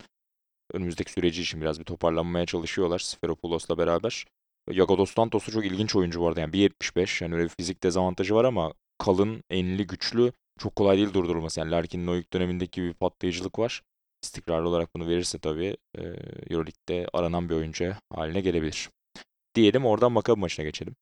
[0.72, 4.24] Önümüzdeki süreci için biraz bir toparlanmaya çalışıyorlar Sferopoulos'la beraber.
[4.70, 6.40] Iago Dos Santos da çok ilginç oyuncu bu arada.
[6.40, 10.32] Yani 1.75 yani öyle bir fizik dezavantajı var ama kalın, enli, güçlü.
[10.58, 11.60] Çok kolay değil durdurulması.
[11.60, 13.82] Yani Larkin'in o ilk dönemindeki bir patlayıcılık var.
[14.24, 16.02] İstikrarlı olarak bunu verirse tabii e,
[16.50, 18.90] Euroleague'de aranan bir oyuncu haline gelebilir.
[19.54, 20.96] Diyelim oradan Maccabi maçına geçelim.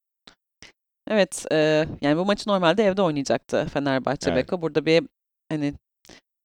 [1.09, 4.37] Evet, eee, yani bu maçı normalde evde oynayacaktı Fenerbahçe Evet.
[4.37, 4.63] Beko.
[4.63, 5.05] Burada bir
[5.49, 5.75] hani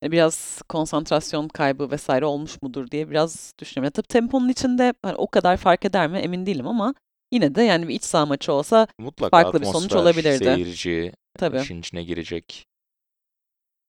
[0.03, 3.85] e, biraz konsantrasyon kaybı vesaire olmuş mudur diye biraz düşünüyorum.
[3.85, 6.93] Ya tabii temponun içinde hani o kadar fark eder mi emin değilim ama
[7.31, 10.43] yine de yani bir iç saha maçı olsa Mutlaka Farklı bir sonuç olabilirdi.
[10.43, 11.61] seyirci, tabii.
[11.61, 12.67] işin içine girecek.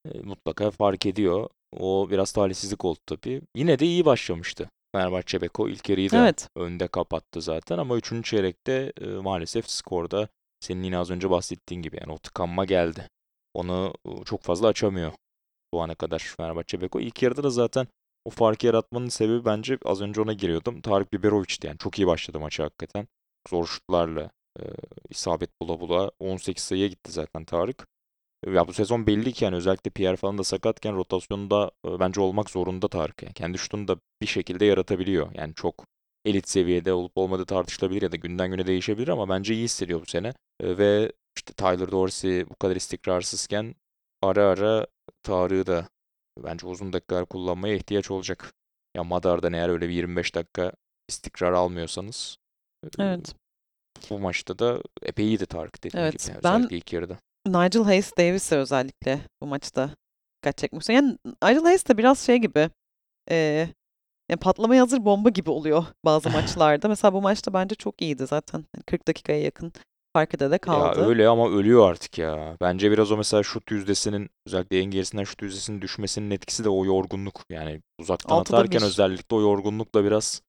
[0.04, 1.48] E, mutlaka fark ediyor.
[1.76, 3.42] O biraz talihsizlik oldu tabii.
[3.54, 4.70] Yine de iyi başlamıştı.
[4.94, 6.48] Fenerbahçe Beko ilk yarıyı da Evet.
[6.56, 8.24] önde kapattı zaten ama 3.
[8.24, 10.28] çeyrekte e, maalesef skorda
[10.60, 13.08] senin yine az önce bahsettiğin gibi yani o tıkanma geldi.
[13.54, 15.12] Onu e, çok fazla açamıyor
[15.74, 17.00] bu ana kadar Fenerbahçe Beko.
[17.00, 17.86] İlk yarıda da zaten
[18.24, 20.80] o farkı yaratmanın sebebi bence az önce ona giriyordum.
[20.80, 23.08] Tarık Biberovic'ti yani çok iyi başladı maçı hakikaten.
[23.50, 24.62] Zor şutlarla e,
[25.08, 27.86] isabet bula bula 18 sayıya gitti zaten Tarık.
[28.46, 32.50] Ya bu sezon belli ki yani özellikle Pierre falan da sakatken rotasyonda e, bence olmak
[32.50, 33.22] zorunda Tarık.
[33.22, 35.32] Yani kendi şutunu da bir şekilde yaratabiliyor.
[35.34, 35.84] Yani çok
[36.24, 40.06] elit seviyede olup olmadığı tartışılabilir ya da günden güne değişebilir ama bence iyi hissediyor bu
[40.06, 40.28] sene.
[40.60, 43.74] E, ve işte Tyler Dorsey bu kadar istikrarsızken
[44.22, 44.86] ara ara
[45.22, 45.88] Tarık'ı da
[46.44, 48.52] bence uzun dakikalar kullanmaya ihtiyaç olacak.
[48.96, 50.72] Ya Madar'dan eğer öyle bir 25 dakika
[51.08, 52.36] istikrar almıyorsanız
[52.98, 53.34] Evet.
[54.10, 56.32] bu maçta da epey iyiydi Tarık dediğim Evet, gibi.
[56.44, 57.18] ben- Özellikle ilk yarıda.
[57.48, 59.90] Nigel Hayes Davis'e özellikle bu maçta
[60.42, 60.94] dikkat çekmiştim.
[60.94, 62.70] Yani Nigel Hayes de biraz şey gibi
[63.30, 63.74] eee
[64.30, 66.88] yani patlamaya hazır bomba gibi oluyor bazı maçlarda.
[66.88, 68.64] Mesela bu maçta bence çok iyiydi zaten.
[68.86, 69.72] 40 dakikaya yakın
[70.16, 71.00] fark ede de kaldı.
[71.00, 72.56] Ya öyle ama ölüyor artık ya.
[72.60, 76.84] Bence biraz o mesela şut yüzdesinin özellikle en gerisinden şut yüzdesinin düşmesinin etkisi de o
[76.84, 77.42] yorgunluk.
[77.50, 78.86] Yani uzaktan Altıda atarken bir.
[78.86, 80.42] özellikle o yorgunlukla biraz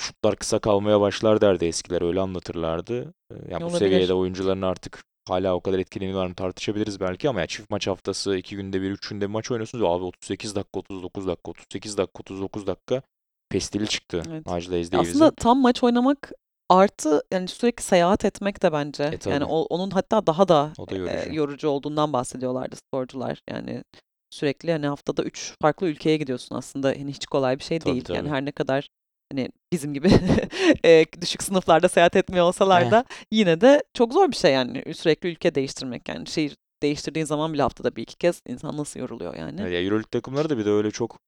[0.00, 3.14] şutlar kısa kalmaya başlar derdi eskiler öyle anlatırlardı.
[3.30, 7.46] Ee, Ya bu seviyede oyuncuların artık hala o kadar etkileniyorlar mı tartışabiliriz belki ama ya
[7.46, 9.84] çift maç haftası, iki günde bir, üç günde bir maç oynuyorsunuz.
[9.84, 13.02] Abi 38 dakika, 39 dakika, 38 dakika, 39 dakika
[13.50, 14.46] pestili çıktı Evet.
[14.46, 14.96] Ya Davis'in.
[14.98, 16.32] Aslında tam maç oynamak
[16.70, 19.18] artı yani sürekli seyahat etmek de bence.
[19.26, 21.34] E, Yani o- onun hatta daha da O da e, yorucu.
[21.34, 23.42] yorucu olduğundan bahsediyorlardı sporcular.
[23.50, 23.84] Yani
[24.30, 26.88] sürekli hani haftada üç farklı ülkeye gidiyorsun aslında.
[26.88, 28.04] Hani hiç kolay bir şey Tabii, değil.
[28.08, 28.28] Yani tabii.
[28.30, 28.88] her ne kadar
[29.32, 30.08] hani bizim gibi
[30.84, 35.28] e, düşük sınıflarda seyahat etmiyor olsalar da yine de çok zor bir şey yani sürekli
[35.28, 36.08] ülke değiştirmek.
[36.08, 39.60] Yani şehir değiştirdiğin zaman bile haftada bir iki kez insan nasıl yoruluyor yani.
[39.60, 41.18] Ya Euroleague takımları da bir de öyle çok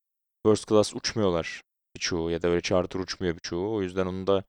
[0.47, 1.63] first class uçmuyorlar
[1.97, 3.75] birçoğu ya da öyle charter uçmuyor birçoğu.
[3.75, 4.45] O yüzden onu da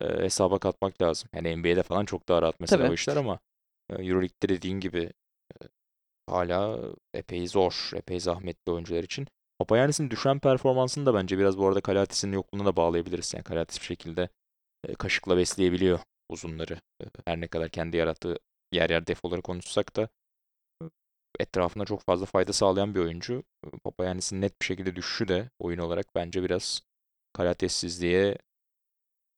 [0.00, 1.28] e, hesaba katmak lazım.
[1.34, 2.90] Yani NBA'de falan çok daha rahat mesela Tabii.
[2.90, 3.38] o işler ama
[3.90, 5.12] Euroleague'de dediğin gibi
[5.52, 5.66] e,
[6.30, 6.78] hala
[7.14, 9.26] epey zor, epey zahmetli oyuncular için.
[9.58, 13.34] Papayannis'in düşen performansını da bence biraz bu arada Kalatis'in yokluğuna da bağlayabiliriz.
[13.34, 14.28] Yani Kalatis bir şekilde
[14.88, 16.80] e, kaşıkla besleyebiliyor uzunları.
[17.02, 18.38] E, her ne kadar kendi yarattığı
[18.72, 20.08] yer yer defoları konuşsak da
[20.82, 20.84] e,
[21.40, 23.42] etrafına çok fazla fayda sağlayan bir oyuncu.
[23.84, 26.80] Papayannis'in net bir şekilde düşüşü de oyun olarak bence biraz
[27.32, 28.38] kalatessizliğe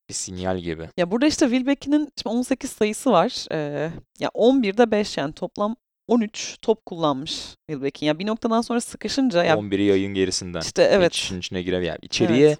[0.08, 0.88] bir sinyal gibi.
[0.96, 3.46] Ya burada işte Wilbeck'in şimdi 18 sayısı var.
[3.52, 5.76] Ee, ya 11'de 5 yani toplam
[6.08, 8.06] 13 top kullanmış Wilbeck'in.
[8.06, 10.60] Ya bir noktadan sonra sıkışınca ya 11'i yayın gerisinden.
[10.60, 11.12] işte evet.
[11.12, 11.92] Hiç işin içine giremiyor.
[11.92, 12.58] Yani içeriye Evet.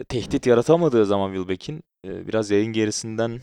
[0.00, 3.40] e, tehdit yaratamadığı zaman Wilbeck'in e, biraz yayın gerisinden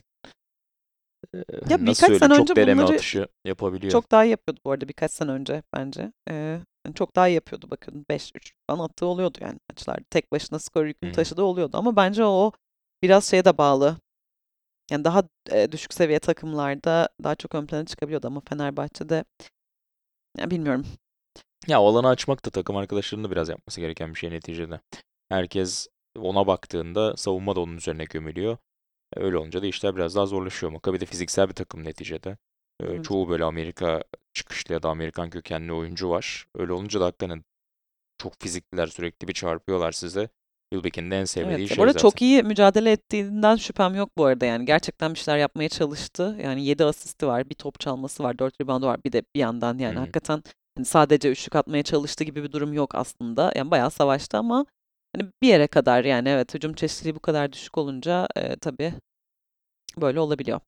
[1.36, 1.38] e,
[1.70, 3.92] Ya nasıl birkaç sene çok önce deneme bunları atışı yapabiliyor.
[3.92, 6.12] Çok daha iyi yapıyordu bu arada birkaç sene önce bence.
[6.30, 6.34] Ee,
[6.86, 8.06] yani çok daha iyi yapıyordu bakın.
[8.10, 10.04] 5-3 falan attığı oluyordu yani maçlarda.
[10.10, 12.52] Tek başına skor yükünü taşıdığı oluyordu ama bence o
[13.04, 13.98] biraz şeye de bağlı.
[14.92, 15.24] Yani daha
[15.72, 19.26] düşük seviye takımlarda daha çok ön plana çıkabiliyordu ama Fenerbahçe'de
[20.38, 20.86] ya bilmiyorum.
[21.68, 24.80] Ya o alanı açmak da takım arkadaşlarının da biraz yapması gereken bir şey neticede.
[25.30, 28.58] Herkes ona baktığında savunma da onun üzerine gömülüyor.
[29.18, 30.72] E, Öyle olunca da işler biraz daha zorlaşıyor.
[30.72, 32.30] Maccabi de fiziksel bir takım neticede.
[32.30, 33.04] E, Evet.
[33.06, 36.46] Çoğu böyle Amerika çıkışlı ya da Amerikan kökenli oyuncu var.
[36.56, 37.44] Öyle olunca da hakikaten
[38.18, 40.30] çok fizikliler sürekli bir çarpıyorlar size.
[40.74, 42.10] Wilbeck'in de en sevmediği Evet, şey bu arada zaten.
[42.10, 46.38] çok iyi mücadele ettiğinden şüphem yok bu arada yani gerçekten bir şeyler yapmaya çalıştı.
[46.44, 49.00] Yani 7 asisti var, bir top çalması var, 4 reboundu var.
[49.06, 50.00] Bir de bir yandan yani Hı hı.
[50.00, 50.44] hakikaten
[50.78, 53.52] hani sadece üçlük atmaya çalıştı gibi bir durum yok aslında.
[53.56, 54.66] Yani bayağı savaştı ama
[55.16, 58.94] hani bir yere kadar yani evet hücum çeşitliliği bu kadar düşük olunca e, tabii
[60.02, 60.60] böyle olabiliyor.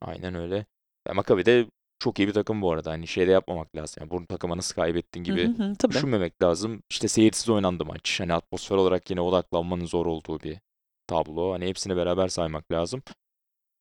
[0.00, 0.66] Aynen öyle.
[1.14, 1.66] Maccabi de
[2.00, 2.90] çok iyi bir takım bu arada.
[2.90, 4.00] Hani şey de yapmamak lazım.
[4.00, 5.92] Yani bu takıma nasıl kaybettin gibi hı hı, tabii.
[5.92, 6.82] düşünmemek lazım.
[6.90, 8.20] İşte seyirsiz oynandı maç.
[8.20, 10.58] Hani atmosfer olarak yine odaklanmanın zor olduğu bir
[11.06, 11.52] tablo.
[11.52, 13.02] Hani hepsini beraber saymak lazım.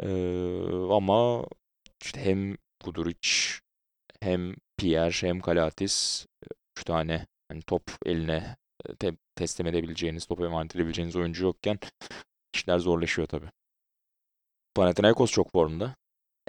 [0.03, 1.45] Ee, ama
[2.03, 3.29] işte hem Guduric
[4.21, 6.25] hem Pierre hem Kalatis
[6.77, 8.55] üç tane hani top eline
[8.85, 11.79] e, te- teslim edebileceğiniz, topu emanet edebileceğiniz oyuncu yokken
[12.55, 13.49] işler zorlaşıyor tabii.
[14.75, 15.95] Panathinaikos çok formda.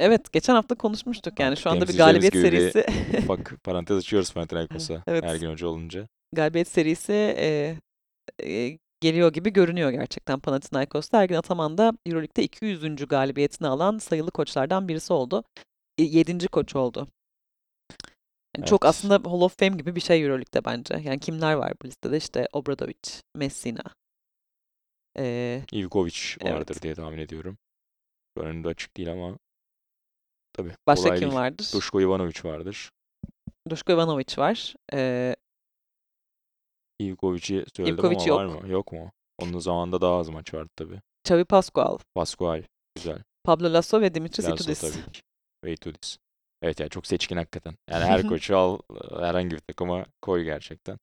[0.00, 2.84] Evet, geçen hafta konuşmuştuk yani şu anda bir galibiyet gibi bir serisi
[3.18, 5.24] Ufak parantez açıyoruz Panathinaikos'a Evet.
[5.24, 6.08] Ergin Hoca olunca.
[6.32, 7.76] galibiyet serisi e,
[8.44, 11.22] e, geliyor gibi görünüyor gerçekten Panathinaikos'ta.
[11.22, 12.96] Ergin Ataman da EuroLeague'de 200.
[13.08, 15.44] galibiyetini alan sayılı koçlardan birisi oldu.
[15.98, 16.48] 7.
[16.48, 17.08] koç oldu.
[18.56, 18.90] Yani çok Evet.
[18.90, 20.94] aslında Hall of Fame gibi bir şey EuroLeague'de bence.
[21.08, 22.16] Yani kimler var bu listede?
[22.16, 23.82] İşte Obradovic, Messina.
[25.18, 26.54] E, Ivkovic Evet.
[26.54, 27.58] vardır diye tahmin ediyorum.
[28.36, 29.38] Önümde açık değil ama
[30.52, 31.40] tabii başka kolay kim değil.
[31.40, 31.70] vardır?
[31.74, 32.90] Duško Ivanovic vardır.
[33.70, 34.74] Duško Ivanovic var.
[34.94, 35.36] E,
[37.00, 38.62] Ivkovic'i söyledim Ivkovic ama var yok.
[38.62, 38.68] mı?
[38.68, 39.12] Yok mu?
[39.38, 41.00] Onun zamanında daha az maç vardı tabii.
[41.24, 42.62] Xavi Pascual, Pascual.
[42.94, 43.22] Güzel.
[43.44, 44.80] Pablo Lasso ve Dimitris Lasso Itoudis.
[44.80, 45.20] tabii ki.
[45.64, 46.18] Ve Itoudis.
[46.62, 47.74] Evet yani çok seçkin hakikaten.
[47.90, 48.78] Yani her koçu al
[49.20, 50.98] herhangi bir takıma koy gerçekten.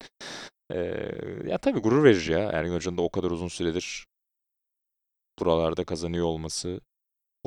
[0.71, 0.77] Ee,
[1.45, 2.39] ya tabii gurur verici ya.
[2.39, 4.05] Ergin Hoca'nın da o kadar uzun süredir
[5.39, 6.81] buralarda kazanıyor olması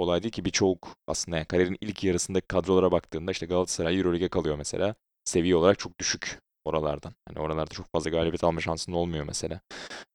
[0.01, 4.57] kolay değil ki birçok aslında yani kariyerin ilk yarısındaki kadrolara baktığında işte Galatasaray Euroleague'e kalıyor
[4.57, 4.95] mesela.
[5.25, 7.13] Seviye olarak çok düşük oralardan.
[7.29, 9.61] Hani oralarda çok fazla galibiyet alma şansın olmuyor mesela.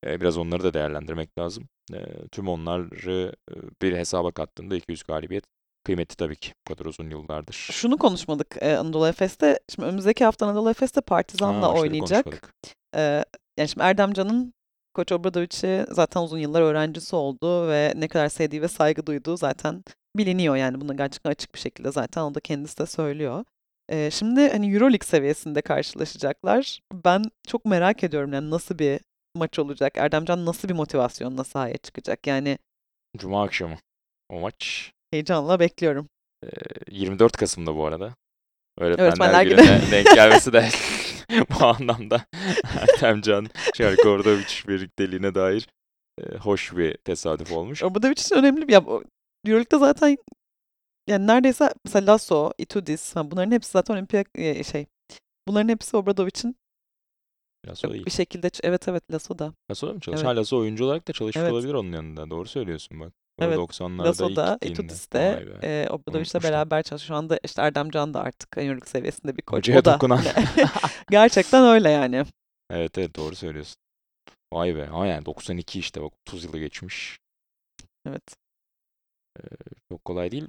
[0.05, 1.67] Ee, biraz onları da değerlendirmek lazım.
[1.93, 3.33] Ee, tüm onları
[3.81, 5.43] bir hesaba kattığında 200 galibiyet
[5.83, 6.53] kıymetli tabii ki.
[6.67, 7.53] Bu kadar uzun yıllardır.
[7.53, 9.59] Şunu konuşmadık e, Anadolu Efes'te.
[9.69, 12.23] Şimdi önümüzdeki hafta Anadolu Efes'te Partizan'la Ha, oynayacak.
[12.23, 12.53] konuşmadık.
[12.95, 13.25] E,
[13.57, 14.53] yani şimdi Erdemcan'ın
[14.95, 19.83] Koç Obradovic'i zaten uzun yıllar öğrencisi oldu ve ne kadar sevdiği ve saygı duyduğu zaten
[20.17, 23.45] biliniyor yani bunu gerçekten açık bir şekilde zaten o da kendisi de söylüyor.
[23.89, 26.79] E, şimdi hani Euroleague seviyesinde karşılaşacaklar.
[26.93, 28.99] Ben çok merak ediyorum yani nasıl bir
[29.35, 29.93] maç olacak?
[29.97, 32.27] Erdemcan nasıl bir motivasyonla sahaya çıkacak?
[32.27, 32.57] Yani
[33.17, 33.75] Cuma akşamı
[34.29, 34.91] o maç.
[35.11, 36.07] heyecanla bekliyorum.
[36.43, 36.47] Ee,
[36.91, 38.15] 24 Kasım'da bu arada.
[38.77, 39.55] Öğretmenler Öğretmenler Günü.
[39.55, 40.69] Günü'ne denk gelmesi de
[41.59, 42.25] bu anlamda
[42.81, 45.67] Ertemcan, Şarkı Ordoviç birlikteliğine dair
[46.21, 47.83] e, hoş bir tesadüf olmuş.
[47.83, 48.83] Obradovic için önemli bir ya
[49.45, 50.17] Euroleague'de zaten
[51.07, 54.85] yani neredeyse mesela Lasso, Itoudis ha, bunların hepsi zaten olimpiyat e, şey.
[55.47, 56.55] Bunların hepsi Obradovic'in
[57.67, 58.05] Lasso iyi.
[58.05, 59.53] bir şekilde evet evet Lasso da.
[59.71, 60.27] Lasso da mı çalışıyor?
[60.31, 60.37] Evet.
[60.37, 61.53] Ha Lasso oyuncu olarak da çalışmış Evet.
[61.53, 62.29] olabilir onun yanında.
[62.29, 63.13] Doğru söylüyorsun bak.
[63.39, 64.29] Evet, 90'larda Lasso
[64.61, 65.45] ilk be.
[65.63, 66.43] e, Unutmuştum.
[66.43, 67.07] beraber çalışıyor.
[67.07, 69.57] Şu anda işte Erdemcan da artık Euroleague seviyesinde bir koç.
[69.57, 69.93] Hocaya o da.
[69.93, 70.23] dokunan.
[71.09, 72.25] Gerçekten öyle yani.
[72.69, 73.75] Evet evet doğru söylüyorsun.
[74.53, 74.85] Vay be.
[74.85, 77.19] Ha yani 92 işte bak 30 yılı geçmiş.
[78.07, 78.35] Evet.
[79.91, 80.47] Çok kolay değil.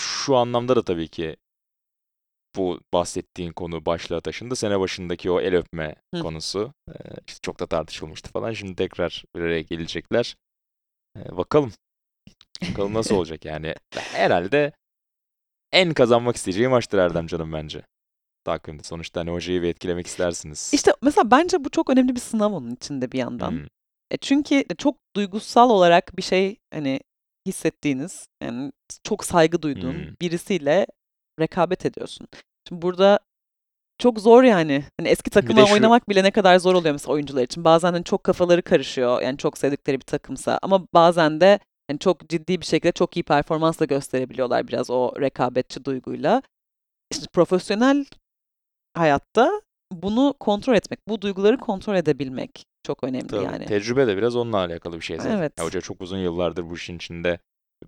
[0.00, 1.36] Şu anlamda da tabii ki
[2.56, 4.56] bu bahsettiğin konu başlığa taşındı.
[4.56, 6.20] Sene başındaki o el öpme Hı.
[6.20, 6.94] konusu e,
[7.26, 8.52] işte çok da tartışılmıştı falan.
[8.52, 10.36] Şimdi tekrar bir araya gelecekler.
[11.16, 11.72] E, bakalım.
[12.70, 13.74] Bakalım nasıl olacak yani.
[13.94, 14.72] Herhalde
[15.72, 17.82] en kazanmak isteyeceği maçtır Erdem canım bence.
[18.44, 18.82] Takvimde.
[18.82, 20.70] Sonuçta hani hocayı bir etkilemek istersiniz.
[20.74, 23.50] İşte mesela bence bu çok önemli bir sınav onun içinde bir yandan.
[23.50, 23.66] Hmm.
[24.10, 27.00] E çünkü çok duygusal olarak bir şey hani
[27.46, 28.72] hissettiğiniz, yani
[29.04, 30.14] çok saygı duyduğun Hmm.
[30.20, 30.86] birisiyle
[31.40, 32.28] rekabet ediyorsun.
[32.68, 33.18] Şimdi burada
[33.98, 34.84] çok zor yani.
[35.00, 37.64] Hani eski takımla şu- oynamak bile ne kadar zor oluyor mesela oyuncular için.
[37.64, 39.22] Bazen hani çok kafaları karışıyor.
[39.22, 41.58] Yani çok sevdikleri bir takımsa ama bazen de
[41.90, 46.42] hani çok ciddi bir şekilde çok iyi performansla gösterebiliyorlar biraz o rekabetçi duyguyla.
[47.10, 48.06] İşte profesyonel
[48.94, 53.44] hayatta bunu kontrol etmek, bu duyguları kontrol edebilmek çok önemli Tabii.
[53.44, 53.66] yani.
[53.66, 55.36] Tecrübe de biraz onunla alakalı bir şey zaten.
[55.36, 55.58] Evet.
[55.58, 57.38] Ya hoca çok uzun yıllardır bu işin içinde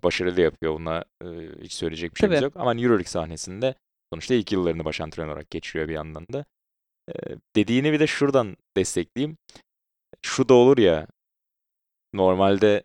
[0.03, 0.73] başarılı yapıyor.
[0.73, 1.27] Buna e,
[1.61, 2.45] hiç söyleyecek bir şeyimiz Tabii.
[2.45, 2.55] yok.
[2.57, 3.75] Ama hani Euroleague sahnesinde
[4.13, 6.45] sonuçta ilk yıllarını baş antrenör olarak geçiriyor bir yandan da.
[7.09, 7.13] E,
[7.55, 9.37] dediğini bir de şuradan destekleyeyim.
[10.21, 11.07] Şu da olur ya
[12.13, 12.83] normalde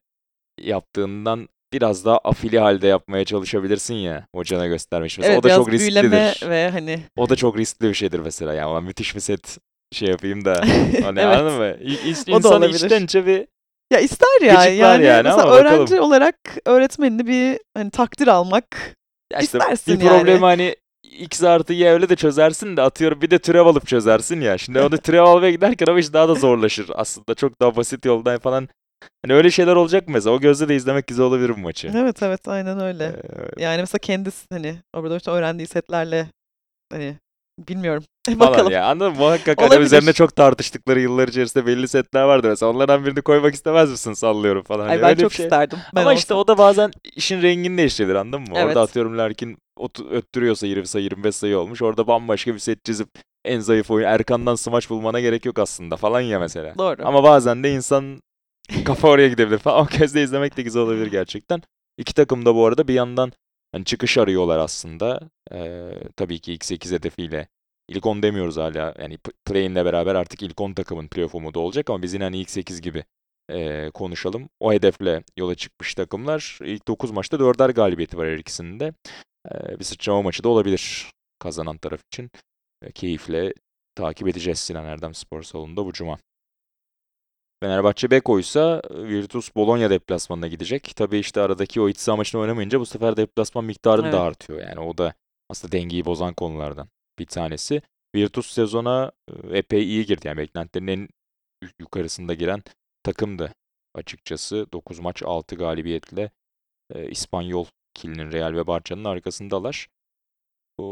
[0.61, 5.21] yaptığından biraz daha afili halde yapmaya çalışabilirsin ya hocana göstermek için.
[5.23, 6.51] Mesela Evet o da biraz çok büyüleme risklidir.
[6.51, 8.55] ve hani O da çok riskli bir şeydir mesela.
[8.55, 9.59] Yani "Ulan müthiş bir set
[9.93, 10.61] şey yapayım da.
[11.03, 11.37] Hani Evet.
[11.37, 11.77] anladın mı?
[11.83, 12.75] İ- O da İnsanı olabilir.
[12.75, 13.47] içtençe bir
[13.93, 15.67] ya ister ya Gıcıklar yani, yani mesela ama bakalım.
[15.81, 18.97] öğrenci olarak öğretmenini bir hani takdir almak
[19.33, 20.19] Ya işte İstersin bir yani.
[20.19, 24.41] problemi hani x artı y öyle de çözersin de atıyorum bir de türev alıp çözersin
[24.41, 24.59] ya.
[24.59, 27.35] Şimdi onu türev almaya giderken o iş daha da zorlaşır aslında.
[27.35, 28.69] Çok daha basit yoldan falan.
[29.25, 30.37] Hani öyle şeyler olacak mı mesela?
[30.37, 31.93] O gözle de izlemek güzel olabilir bu maçı.
[31.97, 33.05] evet evet aynen öyle.
[33.05, 36.27] Ee, Yani mesela kendisi hani Obradoviç'ten öğrendiği setlerle
[36.93, 37.17] hani
[37.69, 38.05] bilmiyorum.
[38.27, 38.73] falan Bakalım.
[38.73, 38.87] ya.
[38.87, 39.19] Anladın mı?
[39.19, 39.87] Muhakkak hani Olabilir.
[39.87, 42.49] üzerine çok tartıştıkları yıllar içerisinde belli setler vardı.
[42.49, 44.89] Mesela onlardan birini koymak istemez misin sallıyorum falan.
[44.89, 45.47] Ay ben öyle bir çok şey.
[45.47, 45.79] isterdim.
[45.95, 46.45] Ben Ama işte olsam.
[46.45, 48.47] o da bazen işin rengini değiştirir anladın mı?
[48.55, 48.67] Evet.
[48.67, 51.83] Orada atıyorum Larkin otu- öttürüyorsa 20 sayı 25 sayı olmuş.
[51.83, 53.09] Orada bambaşka bir set çizip
[53.45, 56.75] en zayıf oyun Erkan'dan smaç bulmana gerek yok aslında falan ya mesela.
[56.79, 56.97] Doğru.
[57.05, 58.21] Ama bazen de insan
[58.85, 59.87] kafa oraya gidebilir falan.
[59.87, 61.63] O gözle izlemek de güzel olabilir gerçekten.
[61.99, 63.33] İki takım da bu arada bir yandan
[63.73, 65.21] hani çıkış arıyorlar aslında.
[65.53, 67.49] Ee, tabii ki ilk 8 hedefiyle.
[67.89, 68.95] İlk 10 demiyoruz hala.
[68.99, 72.51] Yani play-in'le beraber artık ilk 10 takımın playoff umudu olacak ama biz yine hani ilk
[72.51, 73.05] 8 gibi
[73.51, 74.49] ee, konuşalım.
[74.61, 76.59] O hedefle yola çıkmış takımlar.
[76.63, 78.93] İlk 9 maçta 4'er galibiyeti var her ikisinin de.
[79.53, 82.31] Ee, bir sıçrama maçı da olabilir kazanan taraf için.
[82.83, 83.55] Ee, keyifle
[83.95, 86.19] takip edeceğiz Sinan Erdem Spor Salonu'nda bu cuma.
[87.63, 90.93] Fenerbahçe Beko ise Virtus Bologna deplasmanına gidecek.
[90.97, 94.13] Tabii işte aradaki o iç saha maçını oynamayınca bu sefer deplasman miktarı Evet.
[94.13, 94.61] da artıyor.
[94.61, 95.15] Yani o da
[95.49, 97.83] aslında dengeyi bozan konulardan bir tanesi.
[98.15, 100.27] Virtus sezona e, epey iyi girdi.
[100.29, 101.09] Yani beklentilerin en
[101.63, 102.63] yu- yukarısında giren
[103.03, 103.53] takımdı
[103.95, 104.67] açıkçası.
[104.73, 106.31] 9 maç 6 galibiyetle
[106.95, 109.89] e, İspanyol kilinin Real ve Barça'nın arkasındalar.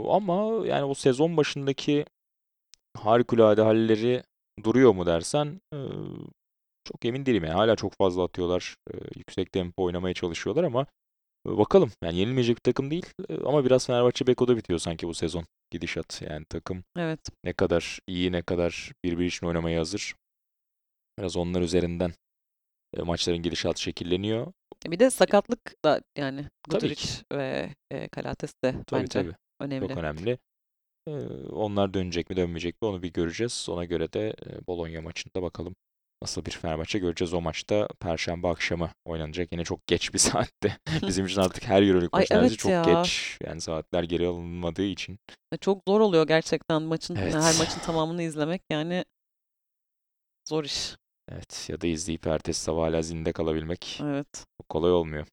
[0.09, 2.04] Ama yani o sezon başındaki
[2.96, 4.22] harikulade halleri
[4.64, 5.78] duruyor mu dersen e,
[6.92, 7.44] çok emin değilim.
[7.44, 8.77] Yani hala çok fazla atıyorlar.
[8.92, 10.87] e, yüksek tempo oynamaya çalışıyorlar ama
[11.48, 11.90] e, bakalım.
[12.05, 16.22] Yani yenilmeyecek bir takım değil e, ama biraz Fenerbahçe Beko'da bitiyor sanki bu sezon gidişat.
[16.22, 17.20] Yani takım Evet.
[17.44, 20.14] ne kadar iyi, ne kadar birbiri için oynamaya hazır.
[21.18, 22.12] Biraz onlar üzerinden
[22.96, 24.53] e, maçların gidişatı şekilleniyor.
[24.87, 29.35] Bir de sakatlık da yani Tabii Guduric ve e, Kalates de Tabii bence tabii.
[29.61, 29.88] önemli.
[29.88, 30.38] Çok önemli.
[31.09, 31.12] E,
[31.53, 33.66] onlar dönecek mi dönmeyecek mi onu bir göreceğiz.
[33.70, 35.77] Ona göre de e, Bologna maçında bakalım
[36.22, 37.35] nasıl bir Fenerbahçe göreceğiz.
[37.35, 39.48] O maçta Perşembe akşamı oynanacak.
[39.52, 40.78] Yine çok geç bir saatte.
[41.07, 42.83] Bizim için artık her maçı neredeyse evet çok ya.
[43.02, 43.38] geç.
[43.46, 45.18] Yani saatler geri alınmadığı için.
[45.52, 47.35] E, Çok zor oluyor gerçekten maçın Evet.
[47.35, 49.04] her maçın tamamını izlemek yani
[50.48, 50.96] zor iş.
[51.33, 54.44] Evet ya da izleyip ertesi sabah hala zinde kalabilmek Evet.
[54.61, 55.26] çok kolay olmuyor.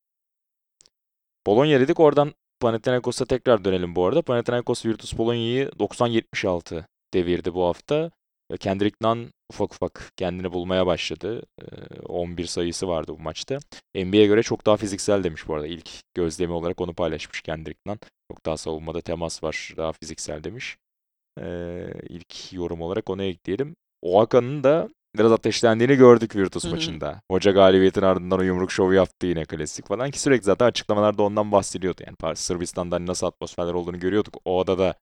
[1.48, 4.22] Bologna dedik oradan Panathinaikos'a tekrar dönelim bu arada.
[4.22, 8.12] Panathinaikos Virtus Bologna'yı 90-76 devirdi bu hafta.
[8.60, 11.42] Kendrick Nunn ufak ufak kendini bulmaya başladı.
[11.62, 13.60] Ee, 11 sayısı vardı bu maçta.
[13.96, 15.68] NBA'ye göre çok daha fiziksel demiş bu arada.
[15.68, 18.00] İlk gözlemi olarak onu paylaşmış Kendrick Nunn.
[18.32, 20.78] Çok daha savunmada temas var, daha fiziksel demiş.
[22.10, 23.76] İlk yorum olarak onu ekleyelim.
[24.02, 27.22] Oaka'nın da biraz ateşlendiğini gördük Virtus maçında.
[27.32, 31.52] Hoca galibiyetin ardından o yumruk şovu yaptı yine klasik falan ki sürekli zaten açıklamalarda ondan
[31.52, 32.02] bahsediyordu.
[32.06, 34.36] Yani Par- Sırbistan'da hani nasıl atmosferler olduğunu görüyorduk.
[34.46, 34.96] O adada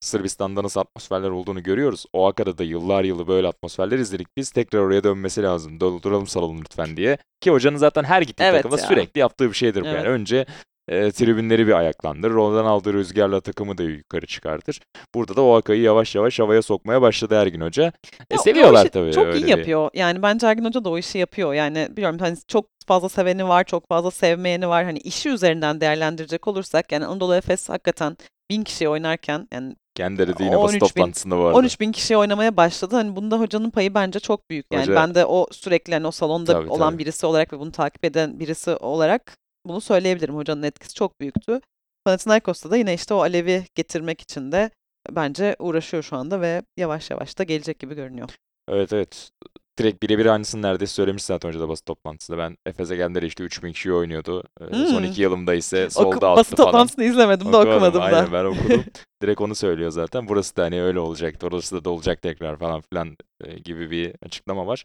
[0.00, 2.06] Sırbistan'da nasıl atmosferler olduğunu görüyoruz.
[2.12, 4.28] Oaka'da da yıllar yılı böyle atmosferler izledik.
[4.36, 5.80] Biz tekrar oraya dönmesi lazım.
[5.80, 7.18] Dolduralım salonu lütfen diye.
[7.40, 8.86] Ki hocanın zaten her gittiği Evet takımda ya.
[8.88, 9.86] sürekli yaptığı bir şeydir bu.
[9.86, 9.96] Evet.
[9.96, 10.46] Yani önce
[10.88, 12.34] e, tribünleri bir ayaklandırır.
[12.34, 14.80] Oradan aldığı rüzgarla takımı da yukarı çıkartır.
[15.14, 17.82] Burada da Oaka'yı yavaş yavaş havaya sokmaya başladı Ergin Hoca.
[18.30, 19.90] E, Ya, seviyorlar işi tabii Çok öyle iyi bir- yapıyor.
[19.94, 21.54] Yani bence Ergin Hoca da o işi yapıyor.
[21.54, 24.84] Yani biliyorum hani çok fazla seveni var, çok fazla sevmeyeni var.
[24.84, 28.16] Hani işi üzerinden değerlendirecek olursak yani Anadolu Efes hakikaten
[28.50, 31.58] bin kişi oynarken yani Kendileri de yine basın 13 bin- toplantısında bu arada.
[31.58, 32.96] 13 bin kişi oynamaya başladı.
[32.96, 34.66] Hani bunda hocanın payı bence çok büyük.
[34.72, 36.98] Yani Hoca- ben de o sürekli hani o salonda Tabii, olan tabii.
[36.98, 40.36] birisi olarak ve bunu takip eden birisi olarak bunu söyleyebilirim.
[40.36, 41.60] Hocanın etkisi çok büyüktü.
[42.04, 44.70] Panathinaikos'ta da yine işte o alevi getirmek için de
[45.10, 48.28] bence uğraşıyor şu anda ve yavaş yavaş da gelecek gibi görünüyor.
[48.68, 49.30] Evet evet.
[49.78, 52.38] Direkt birebir aynısını neredeyse söylemiş zaten hoca da basın toplantısında.
[52.38, 54.44] Ben Efes'e geldiğinde işte 3000 kişi oynuyordu.
[54.60, 55.04] Ee, Son Hmm.
[55.04, 56.66] iki yılımda ise Oku- sold out'tu basın falan.
[56.66, 58.04] toplantısını izlemedim de Okumadım, okumadım da.
[58.04, 58.84] Aynen ben okudum.
[59.22, 60.28] Direkt onu söylüyor zaten.
[60.28, 61.46] Burası da hani öyle olacaktı.
[61.46, 64.84] Orası da dolacak tekrar falan filan e, gibi bir açıklama var.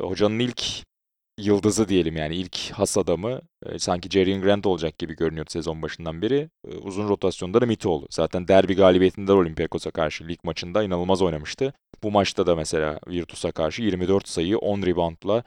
[0.00, 0.62] E, Hocanın ilk
[1.38, 6.22] yıldızı diyelim yani ilk has adamı e, sanki Jerian Grant olacak gibi görünüyordu sezon başından
[6.22, 6.50] beri.
[6.68, 8.06] E, uzun rotasyonda da Mitoğlu.
[8.10, 11.72] Zaten derbi galibiyetinde Olympiakos'a karşı lig maçında inanılmaz oynamıştı.
[12.02, 15.42] Bu maçta da mesela Virtus'a karşı 24 sayı 10 reboundla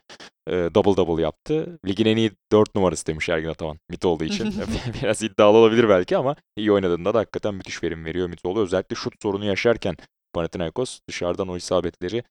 [0.47, 1.79] e, double double yaptı.
[1.87, 4.53] Ligin en iyi 4 numarası demiş Ergin Ataman Mitoğlu için.
[5.01, 8.61] Biraz iddialı olabilir belki ama iyi oynadığında da hakikaten müthiş verim veriyor Mitoğlu.
[8.61, 9.95] Özellikle şut sorunu yaşarken
[10.33, 12.23] Panathinaikos dışarıdan o isabetleri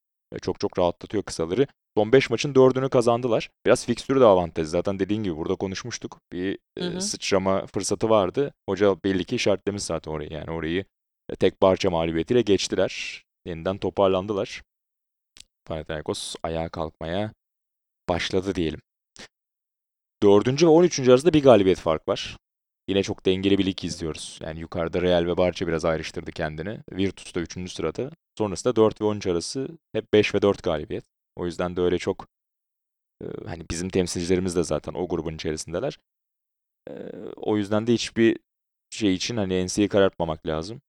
[0.43, 1.67] çok çok rahatlatıyor kısaları.
[1.97, 3.51] Son 5 maçın 4'ünü kazandılar.
[3.67, 4.71] Biraz fikstürü de avantajı.
[4.71, 6.21] Zaten dediğin gibi burada konuşmuştuk.
[6.33, 7.01] Bir e, Hı hı.
[7.01, 8.55] sıçrama fırsatı vardı.
[8.69, 10.33] Hoca belli ki işaretlemiş zaten orayı.
[10.33, 10.85] Yani orayı
[11.31, 13.23] e, tek parça mağlubiyetiyle geçtiler.
[13.47, 14.63] Yeniden toparlandılar.
[15.65, 17.33] Panathinaikos ayağa kalkmaya
[18.09, 18.81] başladı diyelim.
[20.23, 21.09] Dördüncü ve 13.
[21.09, 22.37] arasında bir galibiyet fark var.
[22.89, 24.39] Yine çok dengeli bir lig izliyoruz.
[24.43, 26.81] Yani yukarıda Real ve Barça biraz ayrıştırdı kendini.
[26.93, 27.73] Virtus da 3.
[27.73, 28.11] sırada.
[28.39, 31.05] Sonrasında 4 ve 13 arası hep 5 ve 4 galibiyet.
[31.37, 32.29] O yüzden de öyle çok
[33.23, 35.99] e, hani bizim temsilcilerimiz de zaten o grubun içerisindeler.
[36.91, 36.93] E,
[37.37, 38.39] o yüzden de hiçbir
[38.91, 40.81] şey için hani NC'yi karartmamak lazım.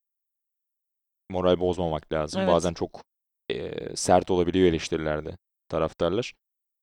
[1.30, 2.42] moral bozmamak lazım.
[2.42, 2.52] Evet.
[2.52, 3.02] Bazen çok
[3.50, 5.38] e, sert olabiliyor eleştirilerde
[5.70, 6.34] taraftarlar.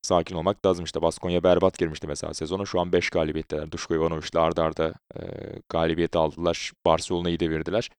[0.01, 0.85] Sakin olmak lazım.
[0.85, 2.65] İşte Baskonya berbat girmişti mesela sezona.
[2.65, 3.71] Şu an 5 galibiyetteler.
[3.71, 5.21] Duşko Ivanovic'le arda arda e,
[5.69, 6.71] galibiyet aldılar.
[6.85, 7.89] Barcelona'yı devirdiler.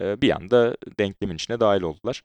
[0.00, 2.22] E, bir anda denklemin içine dahil oldular.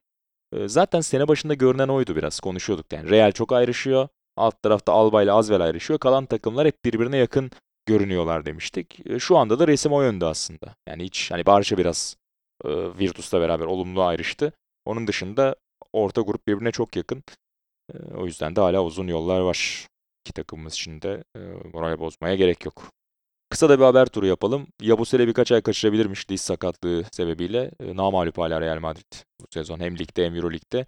[0.54, 2.40] E, zaten sene başında görünen oydu biraz.
[2.40, 3.10] Konuşuyorduk yani.
[3.10, 4.08] Real çok ayrışıyor.
[4.38, 6.00] Alt tarafta Alba ile Asvel ayrışıyor.
[6.00, 7.52] Kalan takımlar hep birbirine yakın
[7.86, 9.08] görünüyorlar demiştik.
[9.08, 10.76] E, şu anda da resim o yönde aslında.
[10.88, 12.16] Yani hiç hani Barça biraz
[12.66, 12.70] e,
[13.00, 14.54] Virtus'la beraber olumlu ayrıştı.
[14.86, 15.56] Onun dışında
[15.94, 17.24] orta grup birbirine çok yakın.
[18.18, 19.88] O yüzden de hala uzun yollar var.
[20.26, 21.24] İki takımımız için de
[21.74, 22.92] moral bozmaya gerek yok.
[23.50, 24.68] Kısa da bir haber turu yapalım.
[24.82, 27.72] Yabusele birkaç ay kaçırabilirmiş diz sakatlığı sebebiyle.
[27.82, 29.80] Namağlup hala Real Madrid bu sezon.
[29.80, 30.86] Hem ligde hem Euroleague'de.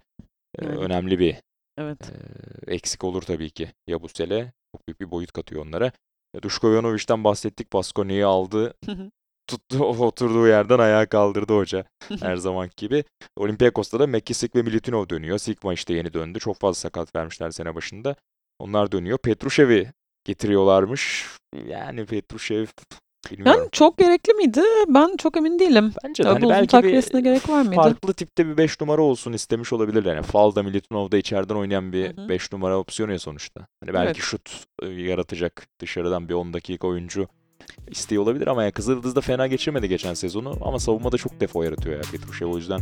[0.58, 0.78] Evet.
[0.78, 1.36] önemli bir
[1.78, 2.12] Evet.
[2.66, 4.52] eksik olur tabii ki Yabusele.
[4.76, 5.92] Çok büyük bir boyut katıyor onlara.
[6.42, 7.72] Duško Jonovic'den bahsettik.
[7.72, 8.74] Baskonya'yı aldı.
[9.46, 11.84] Tuttu oturduğu yerden ayağa kaldırdı hoca.
[12.20, 13.04] Her zaman gibi.
[13.36, 15.38] Olympiakos'ta da McKissick ve Militinov dönüyor.
[15.38, 16.38] Sigma işte yeni döndü.
[16.38, 18.16] Çok fazla sakat vermişler sene başında.
[18.58, 19.18] Onlar dönüyor.
[19.18, 19.92] Petrushev'i
[20.24, 21.26] getiriyorlarmış.
[21.68, 22.66] Yani Petrushev
[23.30, 23.60] bilmiyorum.
[23.60, 24.62] Yani çok gerekli miydi?
[24.88, 25.92] Ben çok emin değilim.
[26.04, 27.76] Bence de hani belki takviyesine bir gerek var mıydı?
[27.76, 30.04] farklı tipte bir 5 numara olsun istemiş olabilir.
[30.04, 32.28] Yani Falda, Militinov da içeriden oynayan bir Hı hı.
[32.28, 33.66] 5 numara opsiyonu ya sonuçta.
[33.84, 34.16] Hani belki Evet.
[34.16, 37.28] şut e, yaratacak dışarıdan bir 10 dakika oyuncu
[37.90, 41.96] isteği olabilir ama ya Kızıldız da fena geçirmedi geçen sezonu ama savunmada çok defo yaratıyor
[41.96, 42.80] ya Petrushev o yüzden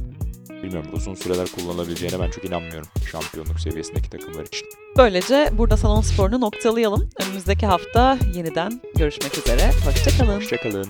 [0.62, 4.68] bilmiyorum uzun süreler kullanılabileceğine ben çok inanmıyorum şampiyonluk seviyesindeki takımlar için.
[4.98, 7.10] Böylece burada Salon Spor'unu noktalayalım.
[7.20, 9.70] Önümüzdeki hafta yeniden görüşmek üzere.
[9.86, 10.36] Hoşçakalın.
[10.36, 10.86] Hoşçakalın.